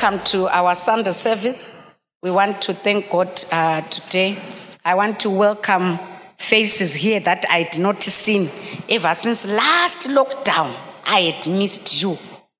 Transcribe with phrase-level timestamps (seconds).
[0.00, 1.78] Welcome to our Sunday service.
[2.22, 4.38] We want to thank God uh, today.
[4.82, 5.98] I want to welcome
[6.38, 8.48] faces here that I had not seen
[8.88, 10.74] ever since last lockdown.
[11.04, 12.16] I had missed you.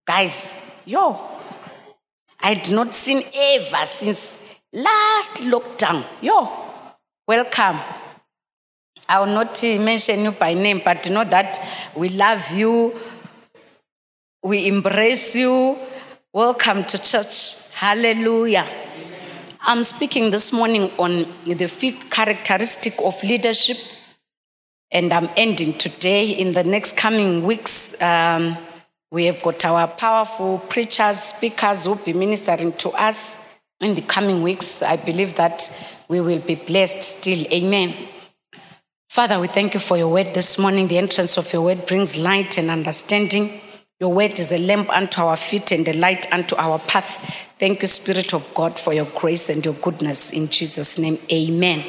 [0.06, 1.19] Guys, yo,
[2.42, 4.36] I had not seen ever since
[4.75, 6.04] last lockdown.
[6.20, 6.47] Yo,
[7.27, 7.80] welcome.
[9.08, 11.58] I will not mention you by name, but know that
[11.97, 12.94] we love you,
[14.42, 15.78] we embrace you.
[16.33, 17.75] Welcome to church.
[17.75, 18.64] Hallelujah.
[19.62, 23.77] I'm speaking this morning on the fifth characteristic of leadership,
[24.92, 26.31] and I'm ending today.
[26.31, 28.56] In the next coming weeks, um,
[29.11, 33.44] we have got our powerful preachers, speakers who will be ministering to us
[33.81, 34.84] in the coming weeks.
[34.84, 35.69] I believe that
[36.09, 37.44] we will be blessed still.
[37.53, 37.92] Amen.
[39.09, 40.87] Father, we thank you for your word this morning.
[40.87, 43.62] The entrance of your word brings light and understanding.
[44.00, 47.53] Your word is a lamp unto our feet and a light unto our path.
[47.59, 50.31] Thank you, Spirit of God, for your grace and your goodness.
[50.31, 51.84] In Jesus' name, amen.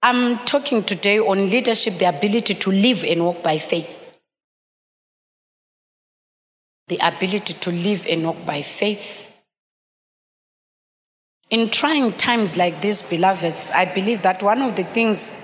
[0.00, 3.96] I'm talking today on leadership, the ability to live and walk by faith.
[6.86, 9.26] The ability to live and walk by faith.
[11.50, 15.34] In trying times like this, beloveds, I believe that one of the things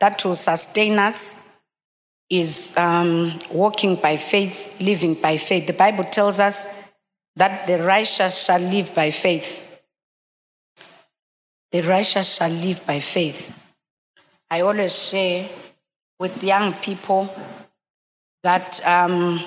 [0.00, 1.45] that will sustain us
[2.28, 5.66] is um, walking by faith, living by faith.
[5.66, 6.66] The Bible tells us
[7.36, 9.62] that the righteous shall live by faith.
[11.70, 13.52] The righteous shall live by faith.
[14.50, 15.48] I always share
[16.18, 17.28] with young people
[18.42, 19.40] that um,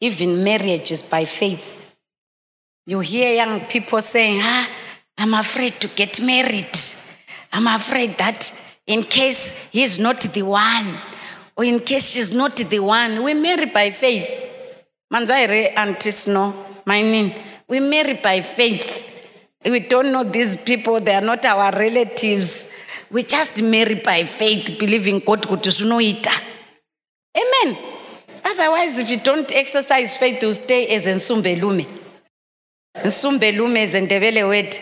[0.00, 1.96] even marriage is by faith.
[2.86, 4.68] You hear young people saying, ah,
[5.18, 6.70] I'm afraid to get married.
[7.52, 8.52] I'm afraid that
[8.86, 10.94] in case he's not the one,
[11.58, 14.30] or in case she's not the one, we marry by faith.
[15.12, 16.54] Manjaire Auntie Snow,
[16.86, 17.34] my name.
[17.68, 19.04] We marry by faith.
[19.64, 22.68] We don't know these people, they are not our relatives.
[23.10, 26.30] We just marry by faith, believing God kuti zvinoita.
[27.36, 27.76] Amen.
[28.44, 31.86] Otherwise, if you don't exercise faith, you stay as nsumbelume.
[32.96, 34.78] Nsumbelume is Ndebele word.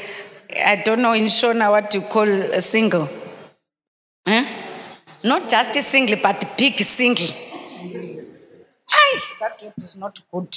[0.55, 3.09] I don't know in Shona what you call a single.
[4.29, 4.45] Huh?
[5.27, 7.27] Not just a single, but big single.
[8.99, 10.55] Ay, that word is not good.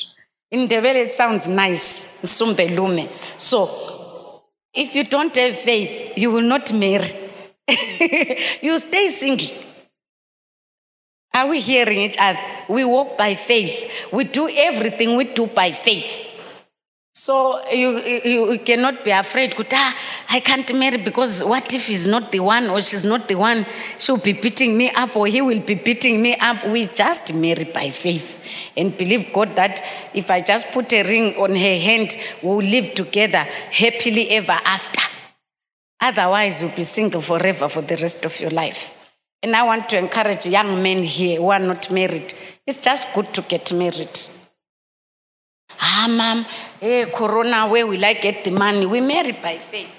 [0.51, 2.07] In Ndebele, it sounds nice.
[2.21, 3.09] Nsumbelume.
[3.39, 7.09] So, if you don't have faith, you will not marry.
[8.61, 9.49] you stay single.
[11.33, 12.39] Are we hearing each other?
[12.69, 14.07] We walk by faith.
[14.13, 16.28] We do everything we do by faith.
[17.13, 19.55] So you, you, cannot be afraid.
[19.73, 19.95] "Ah,
[20.29, 23.65] I can't marry because what if he's not the one or she's not the one?
[23.97, 26.65] She'll be beating me up or he will be beating me up.
[26.67, 29.81] We just marry by faith and believe God that
[30.13, 35.01] if I just put a ring on her hand, we'll live together happily ever after.
[35.99, 38.95] Otherwise, you'll be single forever for the rest of your life.
[39.41, 42.33] And I want to encourage young men here who are not married.
[42.67, 44.17] It's just good to get married.
[45.81, 46.45] Ah, mom,
[46.79, 48.85] hey, Corona, where will I get the money?
[48.85, 49.95] We marry by faith.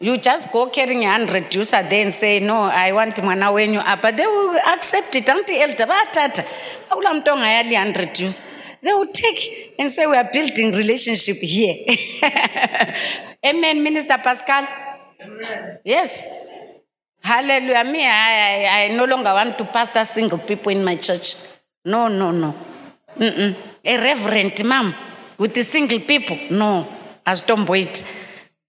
[0.00, 3.82] You just go carrying a hundred juicer there and say, No, I want mwana wenyu
[4.00, 5.28] But They will accept it.
[5.28, 6.44] Auntie elder, batata.
[6.90, 8.44] Awula mtonga yali hundred juice.
[8.80, 11.74] They will take and say, We are building relationship here.
[13.44, 14.68] Amen, Minister Pascal.
[15.84, 16.32] Yes.
[17.20, 17.84] Hallelujah.
[17.84, 21.34] Me, I, I, I no longer want to pastor single people in my church.
[21.84, 22.54] No, no, no.
[23.18, 23.56] Mm-mm.
[23.84, 24.94] A reverend, ma'am,
[25.38, 26.38] with the single people.
[26.50, 26.86] No.
[27.26, 28.04] Azvitomboiti.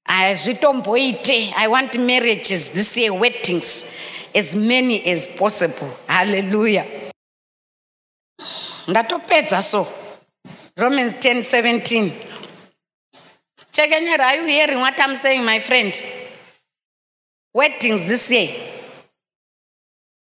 [0.07, 1.53] Azvitomboiti.
[1.55, 3.85] I want marriages this year, weddings,
[4.33, 5.89] as many as possible.
[6.07, 6.85] Hallelujah.
[8.87, 9.87] Ngatopedza so.
[10.77, 12.11] Romans 10 17.
[13.71, 15.93] Chekenyera, are you hearing what I'm saying, my friend?
[17.53, 18.55] Weddings this year.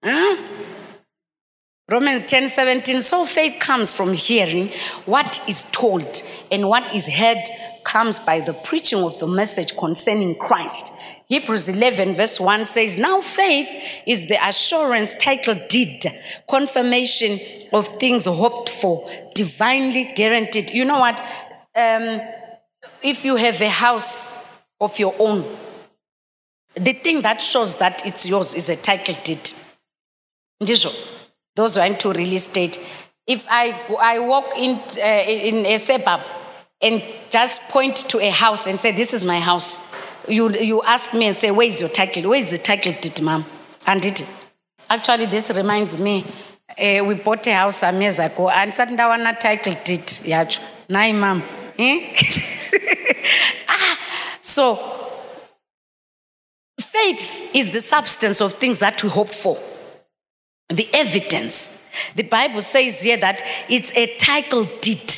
[0.04, 0.55] Huh?
[1.90, 3.02] Romans 10 17.
[3.02, 4.70] So faith comes from hearing
[5.06, 7.44] what is told, and what is heard
[7.84, 10.92] comes by the preaching of the message concerning Christ.
[11.28, 16.04] Hebrews 11, verse 1 says, Now faith is the assurance, title deed,
[16.50, 17.40] confirmation
[17.72, 20.72] of things hoped for, divinely guaranteed.
[20.72, 21.20] You know what?
[21.76, 22.20] Um,
[23.04, 24.44] if you have a house
[24.82, 25.46] of your own,
[26.74, 29.52] the thing that shows that it's yours is a title deed.
[31.56, 32.78] Those who into real estate.
[33.26, 36.22] If I, I walk in, uh, in a suburb
[36.82, 39.82] and just point to a house and say, This is my house,
[40.28, 42.30] you, you ask me and say, Where is your title?
[42.30, 43.46] Where is the title deed, ma'am?
[43.88, 44.28] And it,
[44.90, 46.26] actually, this reminds me.
[46.70, 50.60] Uh, we bought a house some years ago and sat down a title deed yacho
[50.90, 51.42] nai ma'am
[51.78, 52.12] eh?
[53.70, 54.00] ah,
[54.42, 54.76] so
[56.80, 59.56] faith is the substance of things that we hope for
[60.70, 61.80] the evidence.
[62.16, 65.12] The Bible says here that it's a title deed.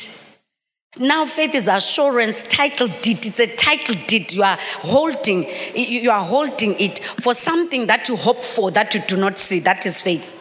[1.00, 3.24] Now, faith is assurance, title deed.
[3.24, 4.32] It's a title deed.
[4.32, 9.00] You are holding, you are holding it for something that you hope for that you
[9.06, 9.60] do not see.
[9.60, 10.34] That is faith.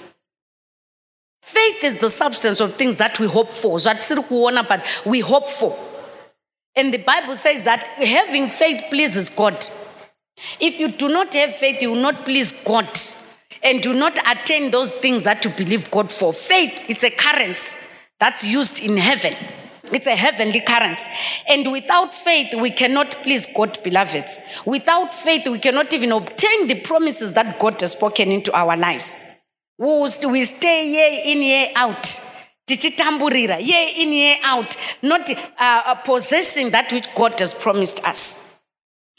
[1.44, 3.78] Faith is the substance of things that we hope for.
[3.78, 5.78] Kuona, but we hope for.
[6.76, 9.66] And the Bible says that having faith pleases God.
[10.60, 12.90] If you do not have faith, you will not please God
[13.64, 16.34] and do not attain those things that you believe God for.
[16.34, 17.78] Faith, it's a currency
[18.20, 19.34] that's used in heaven.
[19.92, 21.10] It's a heavenly currency.
[21.48, 24.26] And without faith, we cannot please God, beloved.
[24.66, 29.16] Without faith, we cannot even obtain the promises that God has spoken into our lives.
[29.78, 32.06] We stay year in, year out.
[32.70, 38.47] Year in, year out, not uh, possessing that which God has promised us.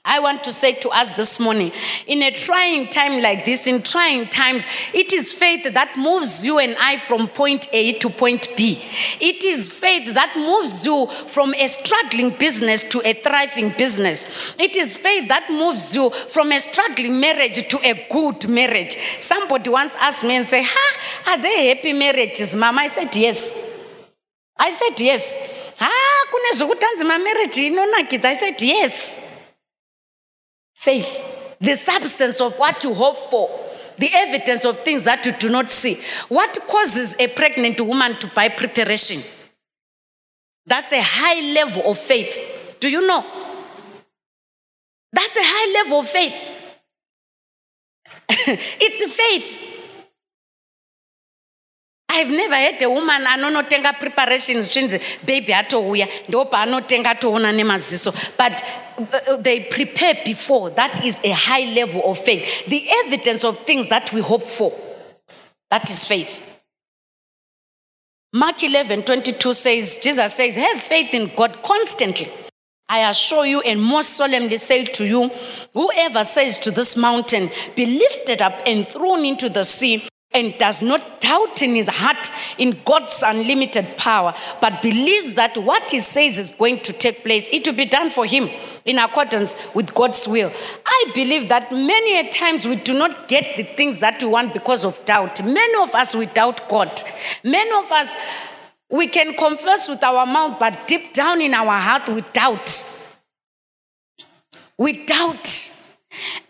[0.08, 1.70] I want to say to us this morning,
[2.06, 6.58] in a trying time like this, in trying times, it is faith that moves you
[6.58, 8.80] and I from point A to point B.
[9.20, 14.54] It is faith that moves you from a struggling business to a thriving business.
[14.58, 18.96] It is faith that moves you from a struggling marriage to a good marriage.
[19.20, 22.80] Somebody once asked me and said, Ha, are they happy marriages, Mama?
[22.80, 23.54] I said, Yes.
[24.56, 25.36] I said, Yes.
[25.80, 28.24] Ah, kune zvokutanzi mamarriage inonakidza.
[28.24, 29.20] I said, Yes
[30.78, 33.50] faith, the substance of what you hope for,
[33.96, 36.00] the evidence of things that you do not see.
[36.28, 39.20] What causes a pregnant woman to buy preparation?
[40.66, 42.76] That's a high level of faith.
[42.78, 43.24] Do you know?
[45.12, 46.40] That's a high level of faith.
[48.30, 49.67] it's faith.
[52.18, 58.12] I've never had a woman anonotenga preparations zvinzi baby atouya ndo paanotenga atoona nemaziso.
[58.36, 58.62] But
[58.98, 60.70] uh, they prepare before.
[60.70, 62.66] That is a high level of faith.
[62.66, 64.72] The evidence of things that we hope for
[65.70, 66.44] that is faith.
[68.32, 72.28] Mark 11 22 says jesus says have faith in god constantly.
[72.88, 75.28] I assure you and most solemnly say to you,
[75.74, 80.82] whoever says to this mountain, be lifted up and thrown into the sea, and does
[80.82, 86.38] not doubt in his heart in God's unlimited power, but believes that what he says
[86.38, 88.48] is going to take place, it will be done for him
[88.84, 90.52] in accordance with God's will.
[90.84, 94.52] I believe that many a times we do not get the things that we want
[94.52, 95.42] because of doubt.
[95.42, 97.02] Many of us, we doubt God.
[97.42, 98.16] Many of us,
[98.90, 102.86] we can confess with our mouth, but deep down in our heart, we doubt.
[104.76, 105.74] We doubt.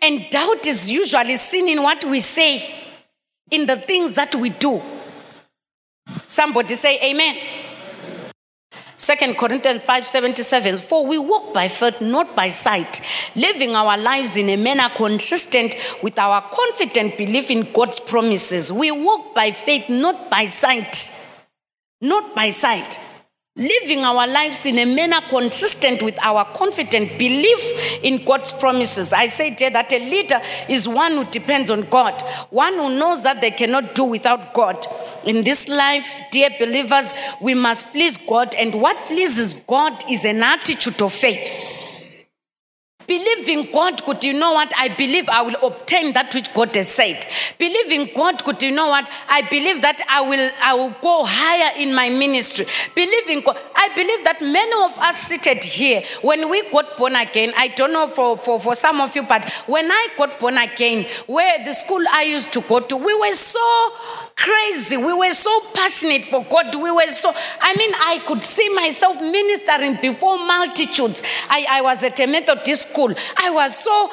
[0.01, 2.88] And doubt is usually seen in what we say
[3.51, 4.81] in the things that we do.
[6.27, 7.37] Somebody say amen.
[8.99, 12.99] Second Corinthians 5:77 For we walk by faith not by sight
[13.33, 18.91] living our lives in a manner consistent with our confident belief in God's promises we
[18.91, 21.13] walk by faith not by sight
[22.01, 22.99] not by sight
[23.59, 29.11] living our lives in a manner consistent with our confident belief in God's promises.
[29.11, 30.39] I say here that a leader
[30.69, 34.85] is one who depends on God, one who knows that they cannot do without God.
[35.25, 40.41] In this life, dear believers, we must please God, and what pleases God is an
[40.41, 41.78] attitude of faith.
[43.09, 44.71] Believe in God, could you know what?
[44.77, 47.25] I believe I will obtain that which God has said.
[47.57, 49.09] Believe in God, could you know what?
[49.27, 52.67] I believe that I will I will go higher in my ministry.
[52.93, 53.57] Believe in God.
[53.75, 57.93] I believe that many of us seated here, when we got born again, I don't
[57.93, 61.73] know for, for, for some of you, but when I got born again, where the
[61.73, 63.91] school I used to go to, we were so
[64.35, 64.97] crazy.
[64.97, 66.75] We were so passionate for God.
[66.75, 71.23] We were so, I mean, I could see myself ministering before multitudes.
[71.49, 74.09] I, I was at a Methodist school school, I was so,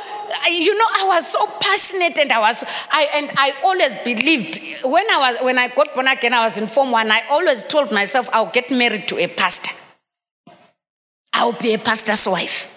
[0.48, 5.08] you know, I was so passionate, and I was, I and I always believed when
[5.10, 7.10] I was when I got born again, I was in Form One.
[7.10, 9.74] I always told myself I'll get married to a pastor.
[11.32, 12.72] I'll be a pastor's wife.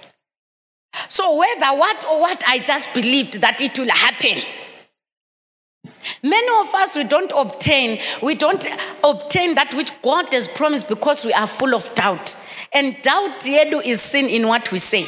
[1.07, 4.43] So whether what or what, I just believed that it will happen.
[6.23, 8.67] Many of us, we don't obtain, we don't
[9.03, 12.35] obtain that which God has promised because we are full of doubt.
[12.73, 15.05] And doubt yedu is seen in what we say.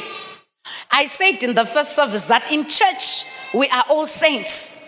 [0.90, 4.78] I said in the first service that in church, we are all saints.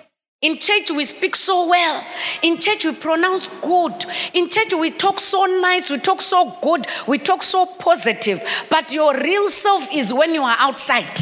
[0.43, 2.07] In church, we speak so well.
[2.43, 4.05] In church, we pronounce good.
[4.35, 5.89] In church, we talk so nice.
[5.89, 6.87] We talk so good.
[7.07, 8.67] We talk so positive.
[8.69, 11.19] But your real self is when you are outside.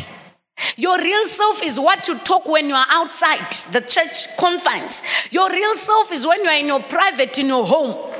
[0.77, 5.03] Your real self is what you talk when you are outside the church confines.
[5.31, 8.12] Your real self is when you are in your private, in your home.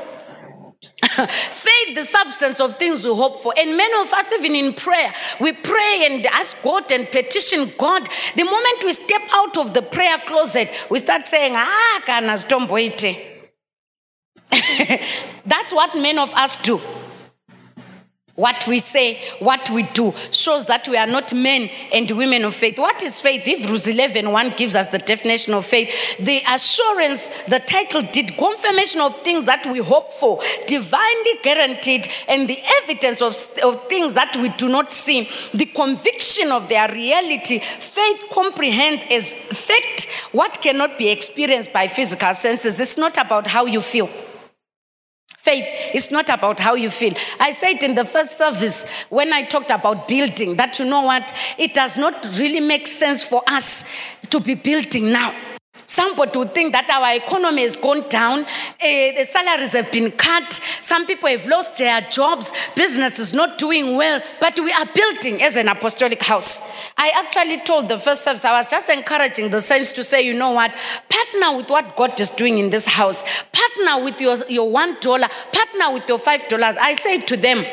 [1.27, 3.53] Faith, the substance of things we hope for.
[3.57, 8.07] And many of us, even in prayer, we pray and ask God and petition God.
[8.35, 12.37] The moment we step out of the prayer closet, we start saying, Ah, kana.
[15.45, 16.79] That's what many of us do.
[18.35, 22.55] What we say, what we do, shows that we are not men and women of
[22.55, 22.79] faith.
[22.79, 23.43] What is faith?
[23.43, 26.17] Hebrews 11 1 gives us the definition of faith.
[26.17, 32.47] The assurance, the title did confirmation of things that we hope for, divinely guaranteed, and
[32.49, 37.59] the evidence of, of things that we do not see, the conviction of their reality.
[37.59, 42.79] Faith comprehends as fact what cannot be experienced by physical senses.
[42.79, 44.09] It's not about how you feel.
[45.43, 47.11] Faith is not about how you feel.
[47.37, 51.33] I said in the first service when I talked about building that you know what?
[51.57, 53.83] It does not really make sense for us
[54.29, 55.35] to be building now.
[55.85, 58.45] Somebody would think that our economy has gone down,
[58.79, 63.57] eh, the salaries have been cut, some people have lost their jobs, business is not
[63.57, 66.91] doing well, but we are building as an apostolic house.
[66.97, 70.33] I actually told the first service, I was just encouraging the saints to say, you
[70.33, 70.75] know what,
[71.09, 75.27] partner with what God is doing in this house, partner with your, your one dollar,
[75.51, 76.77] partner with your five dollars.
[76.77, 77.65] I say to them,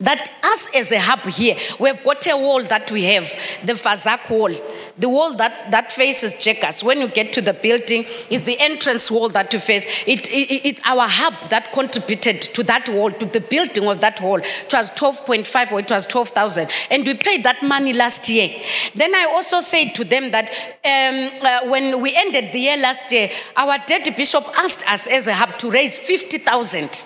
[0.00, 3.24] that us as a hub here, we've got a wall that we have,
[3.64, 4.50] the Fazak wall,
[4.98, 6.82] the wall that, that faces Checkers.
[6.82, 9.84] When you get to the building, is the entrance wall that you face.
[10.06, 14.20] It, it, it's our hub that contributed to that wall, to the building of that
[14.22, 14.38] wall.
[14.38, 16.70] It was 12.5 or it was 12,000.
[16.90, 18.48] And we paid that money last year.
[18.94, 20.50] Then I also said to them that
[20.82, 25.26] um, uh, when we ended the year last year, our deputy bishop asked us as
[25.26, 27.04] a hub to raise 50,000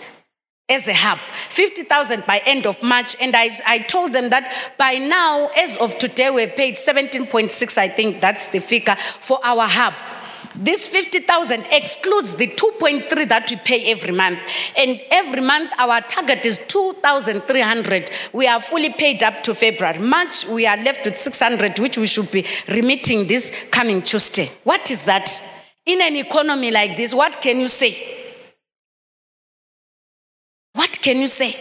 [0.69, 1.19] as a hub.
[1.19, 5.99] 50,000 by end of March and I, I told them that by now as of
[5.99, 9.93] today we've paid 17.6 I think that's the figure for our hub.
[10.57, 14.41] This 50,000 excludes the 2.3 that we pay every month.
[14.79, 19.99] And every month our target is 2,300 we are fully paid up to February.
[19.99, 24.51] March we are left with 600 which we should be remitting this coming Tuesday.
[24.63, 25.29] What is that?
[25.85, 28.24] In an economy like this what can you say
[30.75, 31.57] what can you say?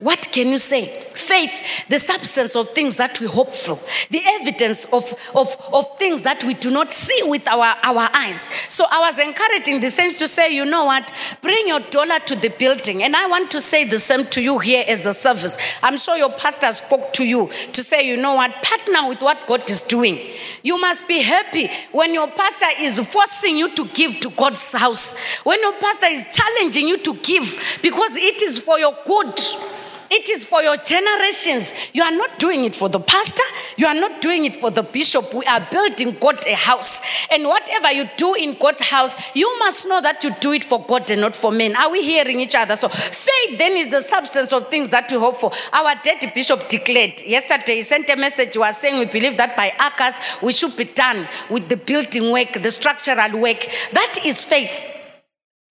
[0.00, 0.86] What can you say?
[1.12, 3.78] Faith, the substance of things that we hope for,
[4.08, 5.04] the evidence of,
[5.34, 8.40] of, of things that we do not see with our, our eyes.
[8.72, 12.34] So I was encouraging the saints to say, you know what, bring your dollar to
[12.34, 13.02] the building.
[13.02, 15.58] And I want to say the same to you here as a service.
[15.82, 19.46] I'm sure your pastor spoke to you to say, you know what, partner with what
[19.46, 20.18] God is doing.
[20.62, 25.40] You must be happy when your pastor is forcing you to give to God's house,
[25.40, 29.38] when your pastor is challenging you to give because it is for your good.
[30.12, 31.72] It is for your generations.
[31.92, 33.44] You are not doing it for the pastor.
[33.76, 35.32] You are not doing it for the bishop.
[35.32, 37.00] We are building God a house.
[37.30, 40.84] And whatever you do in God's house, you must know that you do it for
[40.84, 41.76] God and not for men.
[41.76, 42.74] Are we hearing each other?
[42.74, 45.52] So faith then is the substance of things that we hope for.
[45.72, 49.56] Our dead bishop declared yesterday, he sent a message, he was saying we believe that
[49.56, 53.60] by August we should be done with the building work, the structural work.
[53.92, 54.99] That is faith.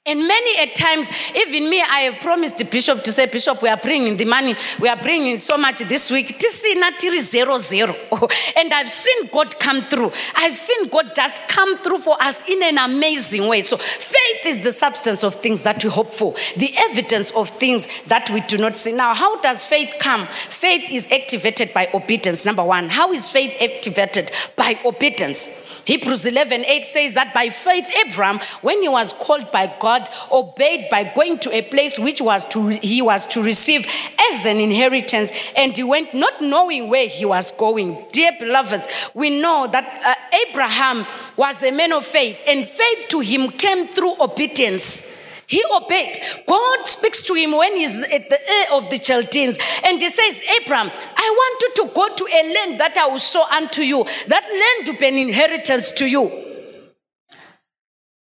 [0.09, 3.69] And many a times, even me, I have promised the bishop to say, Bishop, we
[3.69, 6.39] are bringing the money, we are bringing so much this week.
[6.39, 7.95] Tisina zero zero.
[8.55, 10.11] And I've seen God come through.
[10.35, 13.61] I've seen God just come through for us in an amazing way.
[13.61, 18.01] So faith is the substance of things that we hope for, the evidence of things
[18.03, 18.91] that we do not see.
[18.91, 20.25] Now, how does faith come?
[20.27, 22.45] Faith is activated by obedience.
[22.45, 24.31] Number one, how is faith activated?
[24.55, 25.49] By obedience.
[25.85, 30.89] Hebrews 11 8 says that by faith, Abraham, when he was called by God, obeyed
[30.89, 33.85] by going to a place which was to he was to receive
[34.31, 38.05] as an inheritance, and he went not knowing where he was going.
[38.11, 41.05] Dear beloveds, we know that uh, Abraham
[41.35, 45.18] was a man of faith, and faith to him came through obedience.
[45.49, 46.15] He obeyed.
[46.45, 49.57] God speaks to him when he's at the Ur of the Chaldeans.
[49.83, 53.17] And he says, Abraham, I want you to go to a land that I will
[53.17, 54.05] show unto you.
[54.27, 56.21] That land will be an inheritance to you.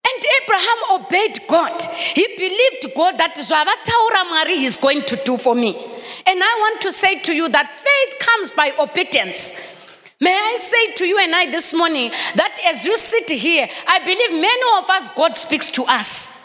[0.04, 1.80] And Abraham obeyed God.
[1.92, 5.76] He believed God that Zwavataura Mari is going to do for me.
[6.26, 9.54] And I want to say to you that faith comes by obedience.
[10.20, 14.00] May I say to you and I this morning that as you sit here, I
[14.00, 16.41] believe many of us, God speaks to us.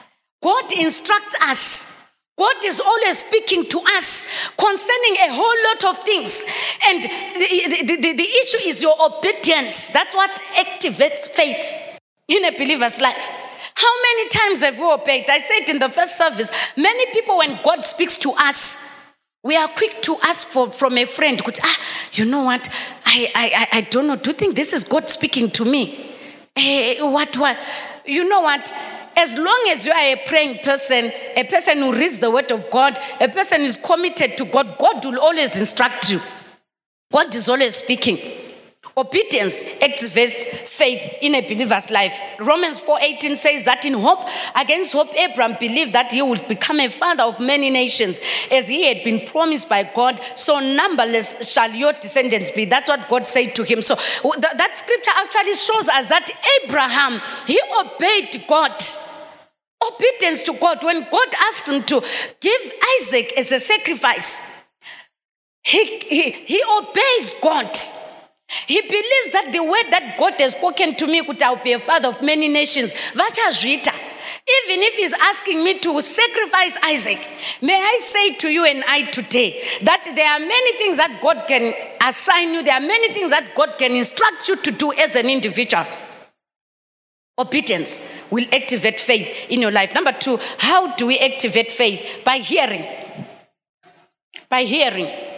[0.48, 2.02] God instructs us.
[2.38, 4.24] God is always speaking to us
[4.58, 6.46] concerning a whole lot of things.
[6.88, 9.90] And the, the, the, the issue is your obedience.
[9.90, 12.00] That's what activates faith
[12.30, 13.30] in a believer's life.
[13.76, 15.26] How many times have we obeyed?
[15.30, 18.80] I said in the first service, many people, when God speaks to us,
[19.44, 21.80] we are quick to ask for from a friend, ah,
[22.14, 22.70] you know what?
[23.06, 24.16] I, I, I don't know.
[24.16, 26.16] Do you think this is God speaking to me?
[26.56, 27.58] Eh, what, what?
[28.06, 28.72] You know what?
[29.18, 32.70] As long as you are a praying person, a person who reads the word of
[32.70, 36.22] God, a person who is committed to God, God will always instruct you.
[37.12, 38.20] God is always speaking.
[38.98, 42.20] Obedience activates faith in a believer's life.
[42.40, 46.88] Romans 4:18 says that in hope against hope Abraham believed that he would become a
[46.88, 50.20] father of many nations as he had been promised by God.
[50.34, 52.66] So numberless shall your descendants be.
[52.66, 53.84] That's what God said to him.
[53.84, 56.32] So th- that scripture actually shows us that
[56.64, 58.82] Abraham he obeyed God.
[59.86, 60.84] Obedience to God.
[60.84, 62.02] When God asked him to
[62.42, 64.42] give Isaac as a sacrifice
[65.64, 67.78] he, he, he obeys God
[68.48, 71.80] he believes that the word that God has spoken to me could I'll be a
[71.80, 72.94] father of many nations.
[73.14, 73.94] Vachazvita.
[73.94, 77.20] Even if he's asking me to sacrifice Isaac,
[77.62, 81.46] may I say to you and I today that there are many things that God
[81.48, 85.16] can assign you, there are many things that God can instruct you to do as
[85.16, 85.86] an individual.
[87.40, 89.94] Obedience will activate faith in your life.
[89.94, 92.22] Number two, how do we activate faith?
[92.24, 92.86] By hearing.
[94.50, 95.37] By hearing.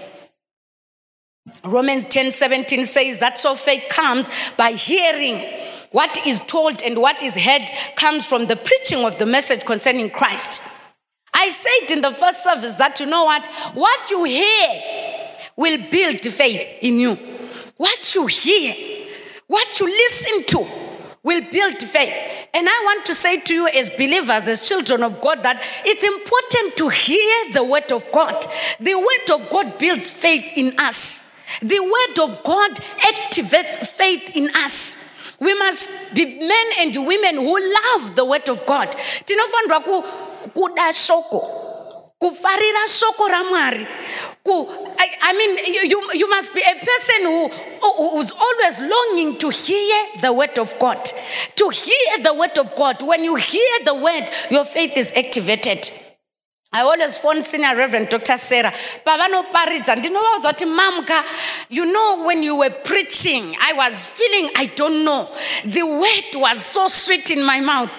[1.63, 5.43] Romans 10 17 says that so faith comes by hearing.
[5.91, 10.11] What is told and what is heard comes from the preaching of the message concerning
[10.11, 10.61] Christ.
[11.33, 13.47] I said in the first service that you know what?
[13.73, 15.19] What you hear
[15.55, 17.15] will build faith in you.
[17.77, 19.07] What you hear,
[19.47, 20.67] what you listen to
[21.23, 22.13] will build faith.
[22.53, 26.03] And I want to say to you, as believers, as children of God, that it's
[26.03, 28.45] important to hear the word of God.
[28.79, 31.28] The word of God builds faith in us.
[31.61, 34.97] The word of God activates faith in us.
[35.39, 38.89] We must be men and women who love the word of God.
[38.91, 40.03] Tinofanirwa ku
[40.51, 43.87] kuda shoko, kufarira shoko ramwari.
[45.21, 45.57] I, mean,
[45.89, 50.57] you, you, must be a person who, who- who's always longing to hear the word
[50.57, 51.03] of God.
[51.55, 53.01] To hear the word of God.
[53.01, 55.89] When you hear the word, your faith is activated.
[56.71, 58.37] I always phone senior Reverend Dr.
[58.37, 58.71] Sarah.
[59.03, 61.23] Pavanoparidza, ndinovaudza kuti mamka,
[61.69, 65.29] you know when you were preaching, I was feeling, I don't know,
[65.65, 67.91] the word was so sweet in my mouth.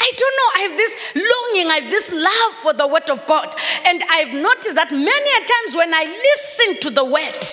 [0.00, 3.26] I don't know, I have this longing, I have this love for the word of
[3.26, 3.54] God.
[3.84, 7.44] And I've noticed that many a times when I listen to the word,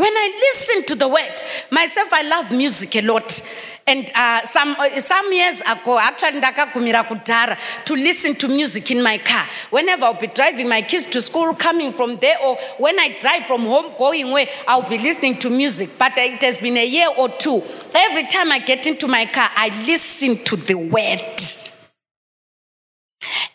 [0.00, 3.42] when I listen to the word, myself, I love music a lot.
[3.86, 9.02] And uh, some, uh, some years ago, actually, ndakagumira kudhara to listen to music in
[9.02, 9.44] my car.
[9.70, 13.46] Whenever I'll be driving my kids to school, coming from there, or when I drive
[13.46, 15.90] from home, going where I'll be listening to music.
[15.98, 17.62] But it has been a year or two.
[17.94, 21.20] Every time I get into my car, I listen to the word.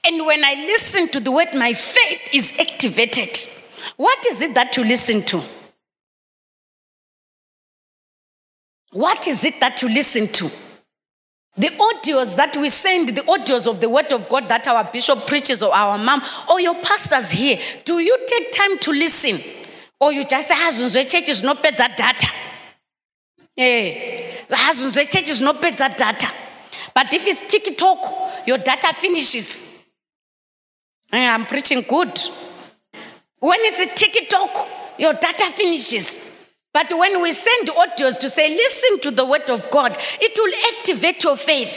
[0.04, 3.36] And when I listen to the word, my faith is activated.
[3.98, 5.42] What is it that you listen to?
[8.96, 10.50] What is it that you listen to?
[11.58, 15.28] The audios that we send, the audios of the word of God that our bishop
[15.28, 19.42] preaches or our mom or your pastors here, do you take time to listen?
[20.00, 22.28] Or you just say, hazunzwe church is not that data.
[23.58, 26.32] Eh, hazunzwe church is not that data.
[26.94, 29.68] But if it's TikTok, your data finishes.
[31.12, 32.18] Eh, I'm preaching good.
[33.40, 36.25] When it's a TikTok, your data finishes.
[36.76, 40.54] But when we send audios to say, listen to the word of God, it will
[40.78, 41.74] activate your faith.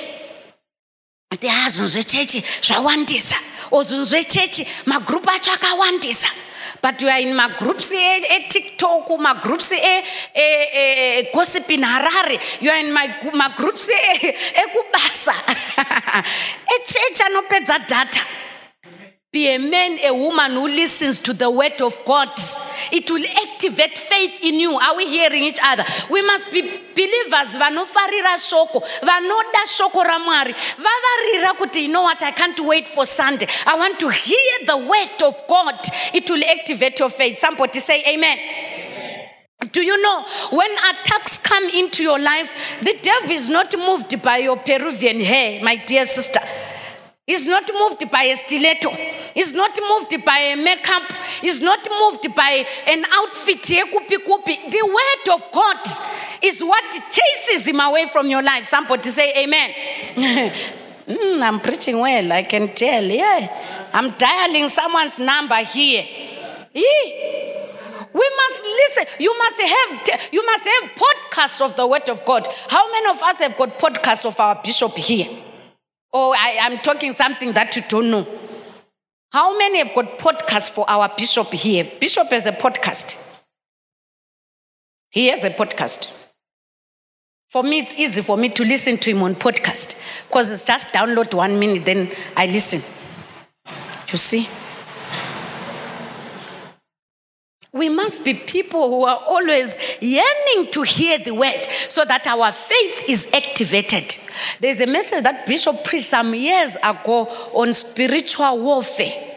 [1.31, 3.37] Kuti hazunzwe chechi zvawandisa
[3.71, 6.27] ozunzwe chechi magrupu acho akawandisa.
[6.83, 9.73] But you are in magroups etiktok magroups
[10.35, 12.61] egossip in harare.
[12.61, 13.89] You are in magroups
[14.63, 15.33] ekubasa
[16.75, 18.21] echechi anopedza data
[19.31, 22.31] Be a man, a woman who listens to the word of God.
[22.91, 24.73] It will activate faith in you.
[24.73, 25.85] Are we hearing each other?
[26.09, 32.33] We must be believers vanofarira shoko vanoda shoko ramwari vavarira kuti you know what i
[32.33, 35.79] can't wait for sunday i want to hear the word of god
[36.13, 38.37] it will activate your faith somebody say amen
[39.73, 44.39] do you know when attacks come into your life, the devil is not moved by
[44.39, 46.41] your Peruvian hair, my dear sister.
[47.29, 48.91] He's not moved by a stiletto.
[49.35, 51.03] He's not moved by a makeup.
[51.43, 53.63] He's not moved by an outfit.
[53.65, 55.77] The word of God
[56.43, 58.67] is what chases him away from your life.
[58.67, 60.53] Somebody say amen.
[61.09, 63.03] Mm, I'm preaching well, I can tell.
[63.03, 63.49] Yeah.
[63.95, 66.05] I'm dialing someone's number here.
[66.75, 67.59] Yeah.
[68.13, 69.05] We must listen.
[69.19, 72.47] You must have you must have podcasts of the word of God.
[72.69, 75.29] How many of us have got podcasts of our bishop here?
[76.13, 78.27] Oh, I, I'm talking something that you don't know.
[79.33, 81.87] How many have got podcasts for our bishop here?
[82.01, 83.43] Bishop has a podcast.
[85.11, 86.15] He has a podcast.
[87.51, 90.89] For me, it's easy for me to listen to him on podcast because it's just
[90.89, 92.83] download one minute, then I listen.
[94.11, 94.49] You see?
[97.73, 102.51] We must be people who are always yearning to hear the word so that our
[102.51, 104.17] faith is activated.
[104.61, 109.37] There's a message that Bishop preached some years ago on spiritual warfare.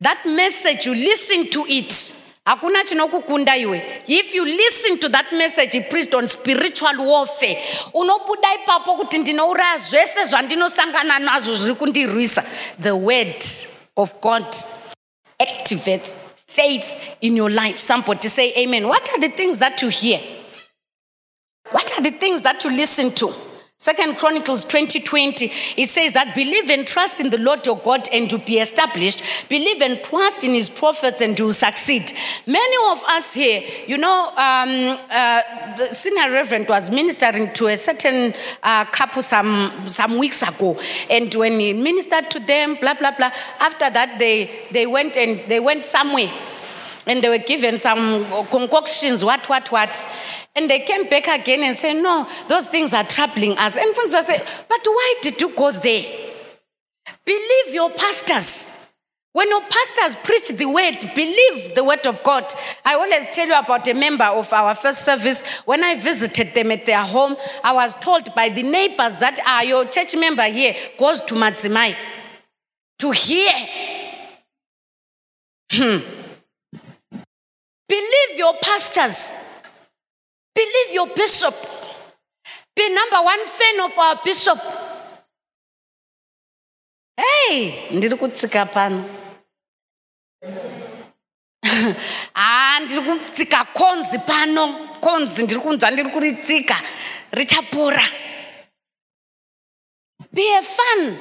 [0.00, 2.14] That message, you listen to it.
[4.08, 7.56] if you listen to that message he preached on spiritual warfare
[12.78, 13.44] the word
[13.98, 14.46] of god
[15.38, 16.14] activates
[16.48, 17.76] faith in your life.
[17.76, 18.88] Somebody to say amen.
[18.88, 20.20] What are the things that you hear?
[21.70, 23.32] What are the things that you listen to
[23.80, 28.28] Second Chronicles 2020, it says that believe and trust in the Lord your God and
[28.28, 29.48] you'll be established.
[29.48, 32.12] Believe and trust in his prophets and you'll succeed.
[32.44, 37.76] Many of us here, you know, um, uh, the senior reverend was ministering to a
[37.76, 40.76] certain uh, couple some, some weeks ago.
[41.08, 45.38] And when he ministered to them, blah, blah, blah, after that they, they went and
[45.48, 46.32] they went somewhere
[47.08, 50.06] and they were given some concoctions, what, what, what.
[50.54, 53.76] And they came back again and said, No, those things are troubling us.
[53.76, 56.04] And Francois said, But why did you go there?
[57.24, 58.70] Believe your pastors.
[59.32, 62.44] When your pastors preach the word, believe the word of God.
[62.84, 65.60] I always tell you about a member of our first service.
[65.60, 69.62] When I visited them at their home, I was told by the neighbors that ah,
[69.62, 71.94] your church member here goes to Madzimai
[72.98, 73.52] to hear.
[75.70, 76.17] Hmm.
[77.88, 79.34] Believe your pastors.
[80.54, 81.54] Believe your bishop.
[82.76, 84.58] Be number one fan of our bishop.
[87.16, 89.04] Hey, ndiri kutsika pano.
[92.34, 94.88] ah, ndiri kutsika konzi pano.
[95.00, 96.76] Konzi ndiri kunzwa ndiri kuritsika.
[97.32, 98.02] Richapora.
[100.32, 101.18] Be a fan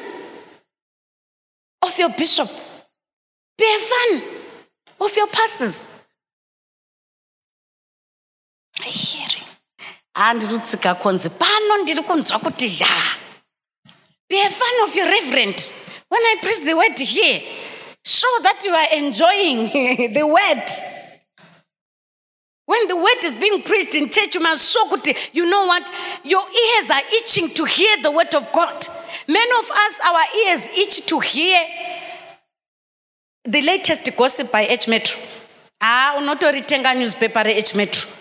[1.81, 2.49] of your bishop.
[3.57, 4.21] Be a fan
[4.99, 5.83] of your pastors.
[8.83, 9.47] Hearing
[10.17, 12.87] handiri kutsika konzi pano ndiri kunzwa kuti ya.
[14.29, 15.73] Be a fan of your reverend.
[16.09, 17.41] When i preach the word here
[18.05, 19.67] show that you are enjoying
[20.13, 20.69] the word.
[22.65, 25.89] When the word is being preached in church you must show kuti you know what?
[26.23, 28.87] Your ears are itching to hear the word of god.
[29.27, 31.61] Many of us our ears itch to hear
[33.43, 35.21] the latest gossip by h metro.
[35.79, 38.16] Ah unotoritenga newspaper re-h metro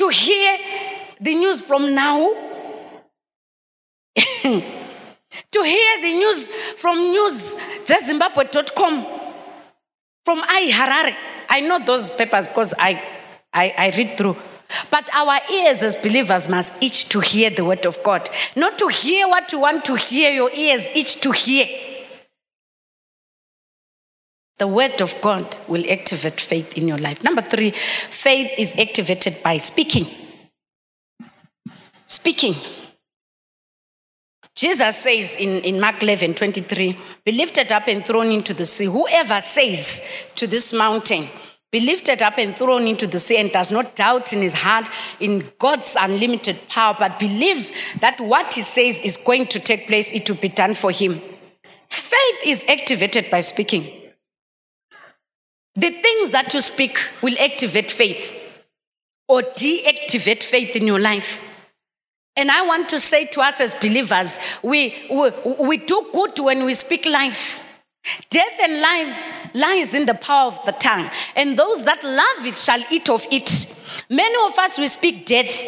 [0.00, 0.58] to hear
[1.20, 2.32] the news from now,
[4.16, 6.48] to hear the news
[6.80, 9.06] from news.zimbabwe.com,
[10.24, 11.14] from iHarare.
[11.50, 13.02] I know those papers because I,
[13.52, 14.36] I, I read through.
[14.90, 18.26] But our ears as believers must itch to hear the word of God.
[18.56, 21.66] Not to hear what you want to hear, your ears itch to hear.
[24.60, 27.24] The word of God will activate faith in your life.
[27.24, 30.06] Number three, faith is activated by speaking.
[32.06, 32.54] Speaking.
[34.54, 36.94] Jesus says in, in Mark 11 23,
[37.24, 38.84] be lifted up and thrown into the sea.
[38.84, 41.28] Whoever says to this mountain,
[41.72, 44.90] be lifted up and thrown into the sea and does not doubt in his heart
[45.20, 50.12] in God's unlimited power, but believes that what he says is going to take place,
[50.12, 51.18] it will be done for him.
[51.88, 53.99] Faith is activated by speaking.
[55.76, 58.36] The things that you speak will activate faith
[59.28, 61.46] or deactivate faith in your life.
[62.36, 65.30] And I want to say to us as believers, we, we,
[65.60, 67.66] we do good when we speak life.
[68.30, 72.56] Death and life lies in the power of the tongue, and those that love it
[72.56, 74.04] shall eat of it.
[74.08, 75.66] Many of us, we speak death.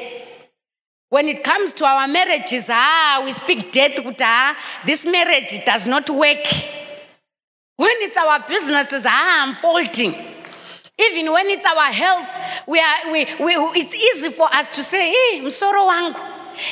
[1.11, 3.99] When it comes to our marriages, ah, we speak death.
[4.23, 6.47] Ah, this marriage does not work.
[7.77, 10.15] When it's our businesses, ah, I'm faulting.
[10.99, 12.27] Even when it's our health,
[12.67, 16.21] we are, we, we, it's easy for us to say, hey, msoro wangu,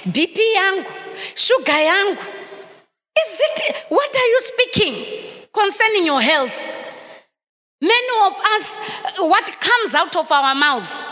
[0.07, 0.87] BP yangu,
[1.35, 2.21] sugar yangu.
[3.27, 6.57] Is it, what are you speaking concerning your health?
[7.81, 8.79] Many of us,
[9.19, 11.03] what comes out of our mouth,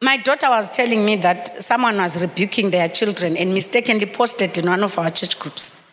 [0.00, 4.66] my daughter was telling me that someone was rebuking their children and mistakenly posted in
[4.68, 5.87] one of our church groups.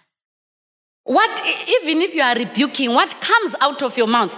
[1.06, 1.40] What,
[1.70, 4.36] even if you are rebuking, what comes out of your mouth?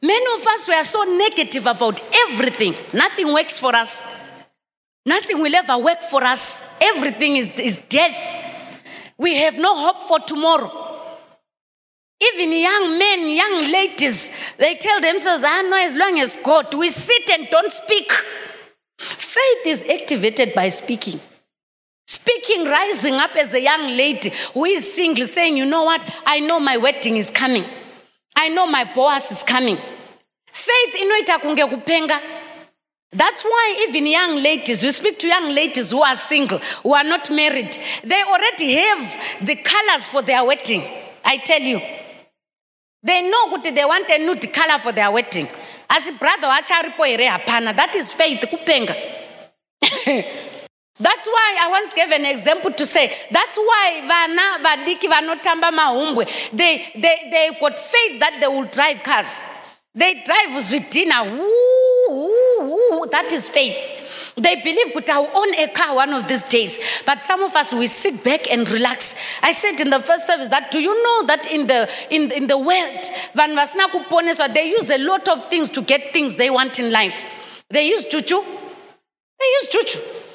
[0.00, 2.74] Many of us were so negative about everything.
[2.92, 4.06] Nothing works for us.
[5.04, 6.62] Nothing will ever work for us.
[6.80, 8.16] Everything is, is death.
[9.18, 10.70] We have no hope for tomorrow.
[12.32, 16.72] Even young men, young ladies, they tell themselves, ah, I know as long as God,
[16.74, 18.12] we sit and don't speak.
[18.98, 21.18] Faith is activated by speaking.
[22.10, 26.04] Speaking, rising up as a young lady who is single, saying, You know what?
[26.26, 27.62] I know my wedding is coming.
[28.34, 29.76] I know my boss is coming.
[30.46, 32.20] Faith inoita kunge kupenga.
[33.12, 37.04] That's why even young ladies, we speak to young ladies who are single, who are
[37.04, 40.82] not married, they already have the colors for their wedding.
[41.24, 41.80] I tell you.
[43.04, 45.46] They know what they want a nude color for their wedding.
[45.88, 47.76] As a brother, acharipo ere hapana.
[47.76, 48.96] That is faith kupenga.
[51.00, 56.50] That's why I once gave an example to say that's why vana vadiki vanotamba mahumbwe
[56.52, 59.42] they, they, they got faith that they will drive cars.
[59.94, 61.24] They drive zvidina.
[63.10, 64.34] That is faith.
[64.36, 67.02] They believe that I will own a car one of these days.
[67.04, 69.16] But some of us we sit back and relax.
[69.42, 72.46] I said in the first service that do you know that in the in, in
[72.46, 76.50] the world, van vasina kuponeswa, they use a lot of things to get things they
[76.50, 77.26] want in life.
[77.70, 78.40] They use juju.
[78.42, 80.29] They use juju.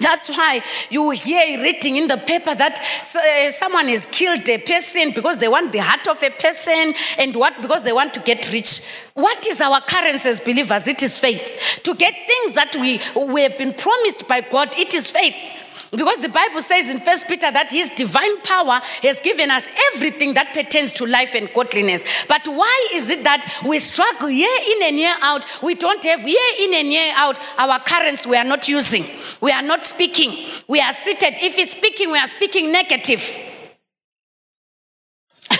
[0.00, 5.12] That's why you hear written in the paper that uh, someone has killed a person
[5.14, 8.52] because they want the heart of a person and what because they want to get
[8.52, 8.80] rich.
[9.14, 10.88] What is our currency as believers?
[10.88, 11.80] It is faith.
[11.84, 13.00] To get things that we,
[13.32, 15.63] we have been promised by God, it is faith.
[15.90, 20.34] Because the Bible says in First Peter that his divine power has given us everything
[20.34, 22.26] that pertains to life and godliness.
[22.26, 25.44] But why is it that we struggle year in and year out?
[25.62, 29.04] We don't have year in and year out our currents we are not using.
[29.40, 30.46] We are not speaking.
[30.68, 31.34] We are seated.
[31.42, 33.20] If it's speaking, we are speaking negative.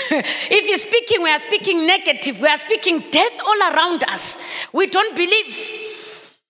[0.10, 2.40] if you're speaking, we are speaking negative.
[2.40, 4.38] We are speaking death all around us.
[4.72, 5.83] We don't believe.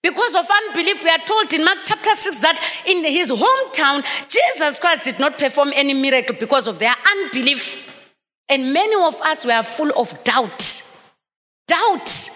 [0.05, 4.79] Because of unbelief, we are told in Mark chapter 6 that in his hometown, Jesus
[4.79, 7.91] Christ did not perform any miracle because of their unbelief.
[8.51, 10.83] And many of us were full of doubt.
[11.67, 12.31] Doubt.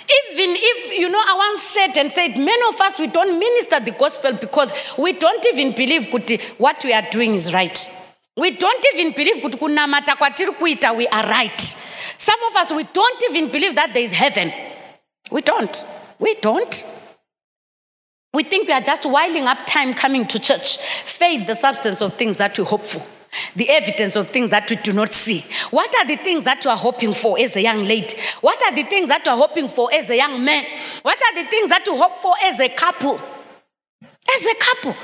[0.00, 3.80] Even if, you know, I once said and said, many of us, we don't minister
[3.80, 6.10] the gospel because we don't even believe
[6.56, 8.06] what we are doing is right.
[8.38, 11.60] We don't even believe kuti kunamata kwatiri kuita we are right.
[11.60, 14.50] Some of us, we don't even believe that there is heaven.
[15.30, 15.84] We don't.
[16.18, 16.96] We don't.
[18.32, 20.76] We think we are just whiling up time coming to church.
[20.76, 23.02] Faith, the substance of things that we hope for,
[23.56, 25.44] the evidence of things that we do not see.
[25.70, 28.16] What are the things that you are hoping for as a young lady?
[28.40, 30.64] What are the things that you are hoping for as a young man?
[31.02, 33.20] What are the things that you hope for as a couple?
[34.36, 34.96] As a couple.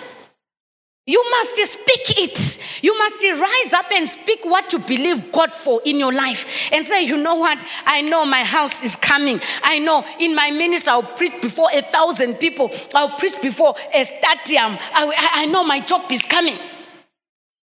[1.09, 2.83] You must speak it.
[2.83, 6.85] You must rise up and speak what you believe God for in your life and
[6.85, 7.63] say, you know what?
[7.87, 9.41] I know my house is coming.
[9.63, 12.73] I know in my ministry I'll preach before a thousand people.
[12.93, 14.77] I'll preach before a stadium.
[14.93, 16.59] I, I know my job is coming.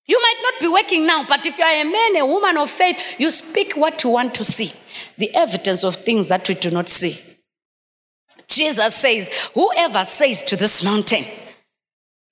[0.05, 2.69] You might not be working now, but if you are a man, a woman of
[2.69, 4.71] faith, you speak what you want to see.
[5.17, 7.19] The evidence of things that we do not see.
[8.47, 11.23] Jesus says, Whoever says to this mountain,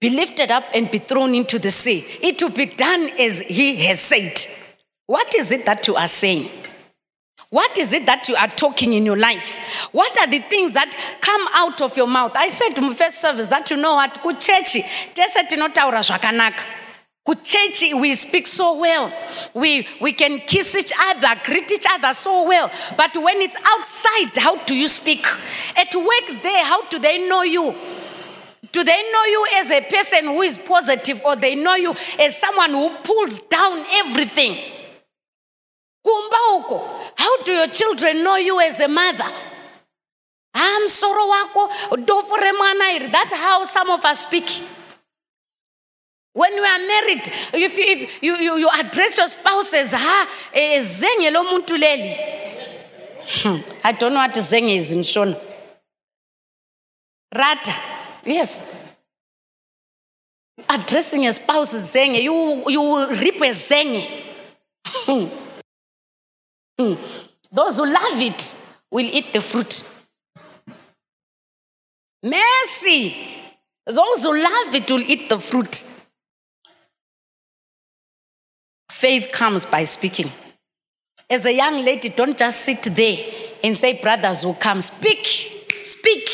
[0.01, 2.05] be lifted up and be thrown into the sea.
[2.21, 4.33] It will be done as he has said.
[5.07, 6.49] What is it that you are saying?
[7.49, 9.89] What is it that you are talking in your life?
[9.91, 12.33] What are the things that come out of your mouth?
[12.35, 14.83] I said to my first service that you know what, kuchechi,
[15.13, 16.03] tese tinotaura.
[17.27, 19.11] Kuchechi, we speak so well.
[19.53, 22.71] We, we can kiss each other, greet each other so well.
[22.95, 25.25] But when it's outside, how do you speak?
[25.75, 27.75] At work there, how do they know you?
[28.71, 32.37] Do they know you as a person who is positive or they know you as
[32.37, 34.57] someone who pulls down everything?
[37.17, 39.31] How do your children know you as a mother?
[40.53, 44.49] ha musoro wako dofu remwana that's how some of us speak.
[46.33, 50.27] When you are married if you, if you, you, you address your spouse as ha
[50.53, 52.15] eh, zenge muntu leli.
[53.43, 55.37] Hmm, i don't know what zenge is in shona.
[57.35, 57.73] Rata
[58.29, 58.75] yes.
[60.69, 64.25] Addressing a spouse zenge you, you reap a zenge
[67.51, 68.55] those who love it
[68.91, 69.83] will eat the fruit.
[72.23, 73.15] Mercy.
[73.85, 75.83] Those who love it will eat the fruit.
[78.91, 80.31] Faith comes by speaking.
[81.29, 83.17] As a young lady don't just sit there
[83.63, 85.25] and say brothers will come speak
[85.83, 86.27] speak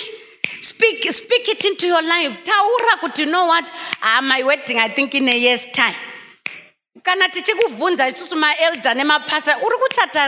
[0.61, 2.43] speak speak it into your life.
[2.43, 3.71] Taura you know what?
[4.01, 5.95] Ah, my wedding i think in a year's time.
[7.03, 10.27] Kana tichikubvunza isusu maelder nemapasta uri kuchata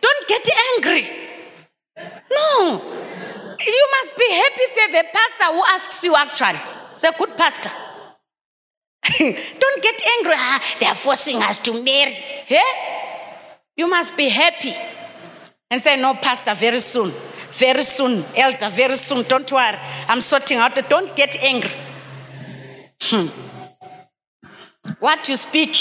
[0.00, 1.06] don't get angry.
[2.30, 2.82] No.
[3.64, 6.58] You must be happy if you have a pastor who asks you actually.
[6.94, 7.70] Say good pastor.
[9.18, 10.34] Don't get angry.
[10.34, 12.12] Ah, they are forcing us to marry.
[12.12, 13.02] Hey?
[13.76, 14.74] you must be happy
[15.70, 17.10] and say no pastor very soon
[17.52, 21.70] very soon elder very soon don't worry i'm sorting out don't get angry
[23.10, 23.26] Hmm.
[25.00, 25.74] what you speak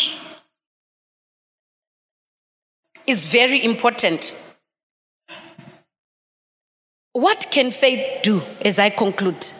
[3.07, 4.35] is very important.
[7.13, 9.51] What can faith do as I conclude?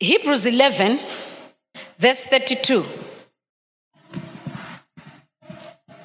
[0.00, 0.98] Hebrews 11,
[1.98, 2.84] verse 32.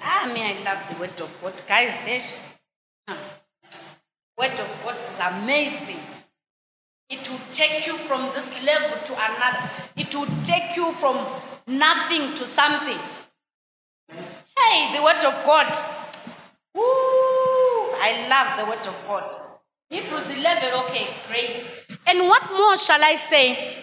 [0.02, 1.54] Ah, me, I love the word of God.
[1.68, 2.40] Guys.
[3.08, 3.39] Huh.
[4.40, 6.00] Word of God is amazing.
[7.10, 9.70] It will take you from this level to another.
[9.98, 11.18] It will take you from
[11.68, 12.98] nothing to something.
[14.58, 15.68] Hey, the word of God.
[16.74, 16.82] Woo,
[18.02, 19.34] I love the word of God.
[19.90, 21.86] Hebrews 11, okay, great.
[22.08, 23.79] And what more shall I say?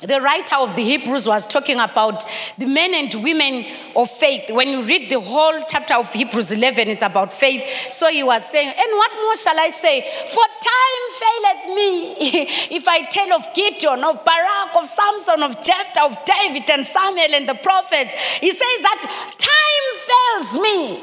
[0.00, 2.24] The writer of the Hebrews was talking about
[2.56, 4.48] the men and women of faith.
[4.50, 7.64] When you read the whole chapter of Hebrews 11, it's about faith.
[7.90, 10.02] So he was saying, And what more shall I say?
[10.02, 12.12] For time faileth me
[12.76, 17.34] if I tell of Gideon, of Barak, of Samson, of Jephthah, of David, and Samuel,
[17.34, 18.14] and the prophets.
[18.38, 19.02] He says that
[19.36, 21.02] time fails me.